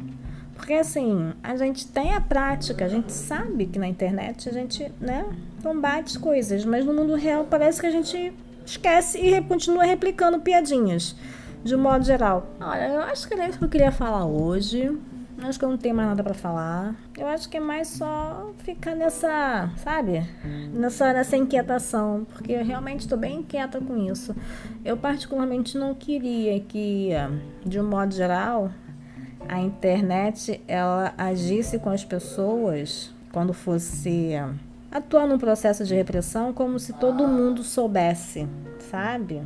Porque 0.55 0.73
assim, 0.73 1.33
a 1.41 1.57
gente 1.57 1.87
tem 1.87 2.13
a 2.13 2.21
prática, 2.21 2.85
a 2.85 2.87
gente 2.87 3.11
sabe 3.11 3.65
que 3.65 3.79
na 3.79 3.87
internet 3.87 4.47
a 4.47 4.53
gente, 4.53 4.91
né, 5.01 5.25
combate 5.63 6.19
coisas, 6.19 6.63
mas 6.63 6.85
no 6.85 6.93
mundo 6.93 7.15
real 7.15 7.47
parece 7.49 7.81
que 7.81 7.87
a 7.87 7.91
gente 7.91 8.31
esquece 8.63 9.17
e 9.17 9.41
continua 9.41 9.85
replicando 9.85 10.39
piadinhas, 10.39 11.15
de 11.63 11.75
um 11.75 11.79
modo 11.79 12.05
geral. 12.05 12.47
Olha, 12.61 12.89
eu 12.89 13.01
acho 13.01 13.27
que 13.27 13.33
era 13.33 13.49
isso 13.49 13.57
que 13.57 13.65
eu 13.65 13.69
queria 13.69 13.91
falar 13.91 14.25
hoje. 14.25 14.95
Acho 15.43 15.59
que 15.59 15.65
eu 15.65 15.69
não 15.69 15.77
tenho 15.77 15.93
mais 15.93 16.07
nada 16.07 16.23
para 16.23 16.33
falar. 16.33 16.95
Eu 17.17 17.27
acho 17.27 17.49
que 17.49 17.57
é 17.57 17.59
mais 17.59 17.89
só 17.89 18.51
ficar 18.59 18.95
nessa, 18.95 19.69
sabe? 19.75 20.25
Nessa, 20.73 21.11
nessa 21.11 21.35
inquietação, 21.35 22.25
porque 22.31 22.53
eu 22.53 22.63
realmente 22.63 23.01
estou 23.01 23.17
bem 23.17 23.39
inquieta 23.39 23.81
com 23.81 23.97
isso. 24.09 24.33
Eu 24.85 24.95
particularmente 24.95 25.77
não 25.77 25.93
queria 25.93 26.57
que, 26.61 27.09
de 27.65 27.77
um 27.77 27.83
modo 27.83 28.13
geral, 28.15 28.71
a 29.49 29.59
internet 29.59 30.61
ela 30.65 31.13
agisse 31.17 31.77
com 31.77 31.89
as 31.89 32.05
pessoas 32.05 33.13
quando 33.33 33.53
fosse 33.53 34.31
atuar 34.89 35.27
num 35.27 35.37
processo 35.37 35.83
de 35.83 35.93
repressão 35.93 36.53
como 36.53 36.79
se 36.79 36.93
todo 36.93 37.27
mundo 37.27 37.63
soubesse, 37.63 38.47
sabe? 38.79 39.41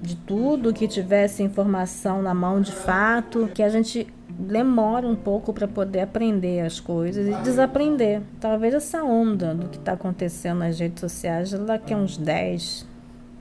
De 0.00 0.14
tudo 0.14 0.72
que 0.72 0.86
tivesse 0.86 1.42
informação 1.42 2.22
na 2.22 2.32
mão 2.32 2.60
de 2.60 2.70
fato, 2.70 3.50
que 3.52 3.62
a 3.62 3.68
gente 3.68 4.06
demora 4.38 5.06
um 5.06 5.14
pouco 5.14 5.52
para 5.52 5.68
poder 5.68 6.00
aprender 6.00 6.60
as 6.60 6.80
coisas 6.80 7.26
e 7.26 7.34
desaprender. 7.42 8.22
Talvez 8.40 8.74
essa 8.74 9.02
onda 9.02 9.54
do 9.54 9.68
que 9.68 9.76
está 9.76 9.92
acontecendo 9.92 10.58
nas 10.58 10.78
redes 10.78 11.00
sociais, 11.00 11.52
daqui 11.52 11.94
a 11.94 11.96
uns 11.96 12.16
10, 12.16 12.86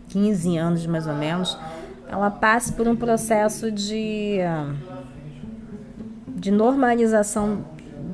15 0.10 0.58
anos 0.58 0.86
mais 0.86 1.08
ou 1.08 1.16
menos, 1.16 1.58
ela 2.10 2.30
passe 2.30 2.74
por 2.74 2.88
um 2.88 2.96
processo 2.96 3.72
de, 3.72 4.40
de 6.28 6.52
normalização 6.52 7.64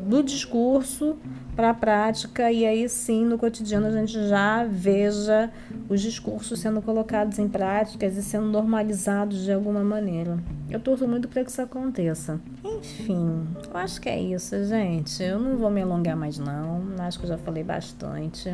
do 0.07 0.21
discurso 0.21 1.17
para 1.57 1.71
a 1.71 1.73
prática 1.73 2.51
e 2.51 2.63
aí 2.67 2.87
sim 2.87 3.25
no 3.25 3.35
cotidiano 3.35 3.87
a 3.87 3.91
gente 3.91 4.27
já 4.27 4.63
veja 4.63 5.49
os 5.89 5.99
discursos 5.99 6.59
sendo 6.59 6.83
colocados 6.83 7.39
em 7.39 7.49
práticas 7.49 8.15
e 8.15 8.21
sendo 8.21 8.45
normalizados 8.45 9.43
de 9.43 9.51
alguma 9.51 9.83
maneira. 9.83 10.37
Eu 10.69 10.79
torço 10.79 11.07
muito 11.07 11.27
para 11.27 11.43
que 11.43 11.49
isso 11.49 11.61
aconteça. 11.61 12.39
Enfim, 12.77 13.47
eu 13.69 13.77
acho 13.77 13.99
que 13.99 14.09
é 14.09 14.19
isso, 14.19 14.65
gente. 14.65 15.21
Eu 15.23 15.39
não 15.39 15.57
vou 15.57 15.69
me 15.69 15.81
alongar 15.81 16.15
mais 16.15 16.37
não. 16.37 16.83
Acho 16.99 17.19
que 17.19 17.25
eu 17.25 17.29
já 17.29 17.37
falei 17.37 17.63
bastante. 17.63 18.49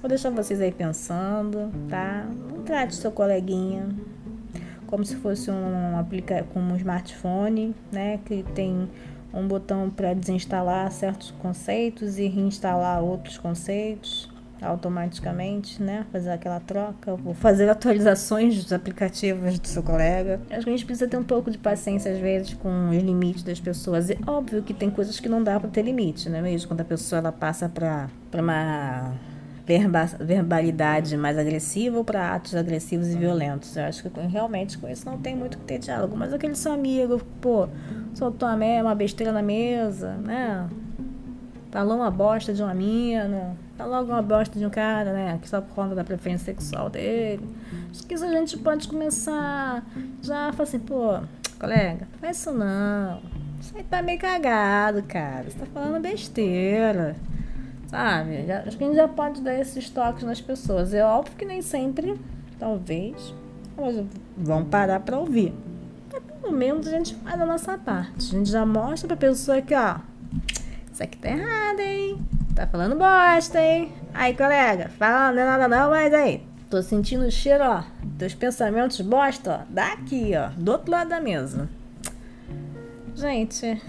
Vou 0.00 0.08
deixar 0.08 0.30
vocês 0.30 0.60
aí 0.60 0.72
pensando, 0.72 1.70
tá? 1.88 2.26
Não 2.50 2.62
trate 2.62 2.96
seu 2.96 3.12
coleguinha 3.12 3.88
como 4.92 5.06
se 5.06 5.16
fosse 5.16 5.50
um 5.50 5.96
aplica 5.96 6.44
como 6.52 6.74
um 6.74 6.76
smartphone, 6.76 7.74
né, 7.90 8.20
que 8.26 8.42
tem 8.54 8.90
um 9.32 9.48
botão 9.48 9.88
para 9.88 10.12
desinstalar 10.12 10.92
certos 10.92 11.30
conceitos 11.30 12.18
e 12.18 12.28
reinstalar 12.28 13.02
outros 13.02 13.38
conceitos 13.38 14.30
automaticamente, 14.62 15.82
né? 15.82 16.06
Fazer 16.12 16.30
aquela 16.30 16.60
troca, 16.60 17.14
vou 17.16 17.34
fazer 17.34 17.68
atualizações 17.68 18.62
dos 18.62 18.72
aplicativos 18.72 19.58
do 19.58 19.66
seu 19.66 19.82
colega. 19.82 20.40
Acho 20.50 20.64
que 20.64 20.70
a 20.70 20.72
gente 20.72 20.86
precisa 20.86 21.08
ter 21.08 21.16
um 21.16 21.24
pouco 21.24 21.50
de 21.50 21.58
paciência 21.58 22.12
às 22.12 22.18
vezes 22.18 22.54
com 22.54 22.90
os 22.90 22.96
limites 22.96 23.42
das 23.42 23.60
pessoas. 23.60 24.10
É 24.10 24.18
óbvio 24.26 24.62
que 24.62 24.72
tem 24.72 24.90
coisas 24.90 25.18
que 25.18 25.28
não 25.28 25.42
dá 25.42 25.58
para 25.58 25.68
ter 25.68 25.82
limite, 25.82 26.28
né? 26.28 26.40
Mesmo 26.40 26.68
quando 26.68 26.80
a 26.80 26.84
pessoa 26.84 27.18
ela 27.18 27.32
passa 27.32 27.68
para 27.68 28.08
uma 28.34 29.12
verba, 29.66 30.04
verbalidade 30.20 31.16
mais 31.16 31.38
agressiva 31.38 31.98
ou 31.98 32.04
para 32.04 32.34
atos 32.34 32.54
agressivos 32.54 33.08
e 33.08 33.16
violentos. 33.16 33.76
Eu 33.76 33.84
acho 33.84 34.02
que 34.02 34.20
realmente 34.20 34.78
com 34.78 34.88
isso 34.88 35.08
não 35.08 35.18
tem 35.18 35.36
muito 35.36 35.58
que 35.58 35.64
ter 35.64 35.78
diálogo. 35.78 36.16
Mas 36.16 36.32
aquele 36.32 36.54
seu 36.54 36.72
amigo, 36.72 37.20
pô, 37.40 37.68
soltou 38.14 38.48
uma 38.48 38.94
besteira 38.94 39.32
na 39.32 39.42
mesa, 39.42 40.14
né? 40.16 40.68
Falou 41.70 41.96
uma 41.96 42.10
bosta 42.10 42.52
de 42.52 42.62
uma 42.62 42.74
mina, 42.74 43.56
falou 43.82 43.96
alguma 43.96 44.22
bosta 44.22 44.56
de 44.58 44.64
um 44.64 44.70
cara, 44.70 45.12
né? 45.12 45.38
Que 45.42 45.48
só 45.48 45.60
por 45.60 45.74
conta 45.74 45.94
da 45.94 46.04
preferência 46.04 46.54
sexual 46.54 46.88
dele. 46.88 47.48
Acho 47.90 48.06
que 48.06 48.14
isso 48.14 48.24
a 48.24 48.28
gente 48.28 48.56
pode 48.58 48.86
começar 48.86 49.84
já 50.22 50.52
falar 50.52 50.68
assim, 50.68 50.78
pô, 50.78 51.18
colega, 51.58 52.06
faz 52.20 52.38
isso 52.38 52.52
não. 52.52 53.20
Isso 53.60 53.76
aí 53.76 53.82
tá 53.82 54.00
meio 54.00 54.20
cagado, 54.20 55.02
cara. 55.02 55.50
Você 55.50 55.58
tá 55.58 55.66
falando 55.66 56.00
besteira. 56.00 57.16
Sabe? 57.88 58.46
Já, 58.46 58.60
acho 58.60 58.78
que 58.78 58.84
a 58.84 58.86
gente 58.86 58.96
já 58.96 59.08
pode 59.08 59.40
dar 59.42 59.58
esses 59.58 59.90
toques 59.90 60.22
nas 60.22 60.40
pessoas. 60.40 60.94
É 60.94 61.04
óbvio 61.04 61.36
que 61.36 61.44
nem 61.44 61.60
sempre, 61.60 62.18
talvez, 62.58 63.34
elas 63.76 64.04
vão 64.36 64.64
parar 64.64 65.00
para 65.00 65.18
ouvir. 65.18 65.52
Mas 66.10 66.22
pelo 66.22 66.52
menos 66.52 66.86
a 66.86 66.90
gente 66.90 67.16
faz 67.16 67.40
a 67.40 67.44
nossa 67.44 67.76
parte. 67.76 68.34
A 68.34 68.38
gente 68.38 68.50
já 68.50 68.64
mostra 68.64 69.08
pra 69.08 69.16
pessoa 69.16 69.60
que, 69.60 69.74
ó, 69.74 69.96
isso 70.92 71.02
aqui 71.02 71.18
tá 71.18 71.30
errado, 71.30 71.80
hein? 71.80 72.18
Tá 72.54 72.66
falando 72.66 72.96
bosta, 72.96 73.60
hein? 73.60 73.92
Aí, 74.12 74.36
colega, 74.36 74.90
fala 74.90 75.32
não 75.32 75.42
é 75.42 75.44
nada 75.44 75.68
não, 75.68 75.90
mas 75.90 76.12
aí, 76.12 76.42
tô 76.68 76.82
sentindo 76.82 77.24
o 77.24 77.30
cheiro, 77.30 77.64
ó, 77.64 77.82
teus 78.18 78.34
pensamentos 78.34 79.00
bosta, 79.00 79.62
ó, 79.62 79.72
daqui, 79.72 80.32
ó, 80.36 80.50
do 80.56 80.72
outro 80.72 80.90
lado 80.90 81.08
da 81.08 81.20
mesa. 81.20 81.68
Gente, 83.14 83.80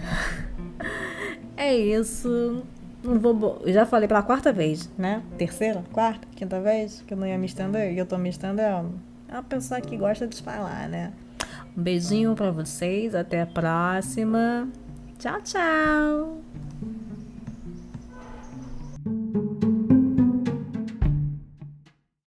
é 1.58 1.76
isso. 1.76 2.63
Não 3.04 3.19
vou. 3.19 3.62
Eu 3.65 3.73
já 3.73 3.86
falei 3.86 4.08
pela 4.08 4.23
quarta 4.23 4.54
vez, 4.54 4.89
né? 4.97 5.21
Terceira, 5.38 5.84
quarta, 5.91 6.26
quinta 6.36 6.62
vez 6.62 7.04
que 7.06 7.13
eu 7.13 7.17
não 7.17 7.28
ia 7.28 7.38
me 7.38 7.45
estender 7.45 7.93
e 7.93 7.97
eu 7.97 8.06
tô 8.06 8.17
me 8.17 8.30
estendendo. 8.30 8.93
É 9.28 9.34
uma 9.34 9.43
pessoa 9.43 9.82
que 9.82 9.97
gosta 9.97 10.26
de 10.26 10.41
falar, 10.41 10.88
né? 10.88 11.12
Um 11.76 11.82
beijinho 11.82 12.34
para 12.34 12.52
vocês, 12.52 13.13
até 13.13 13.41
a 13.41 13.45
próxima. 13.45 14.69
Tchau, 15.19 15.41
tchau. 15.41 16.42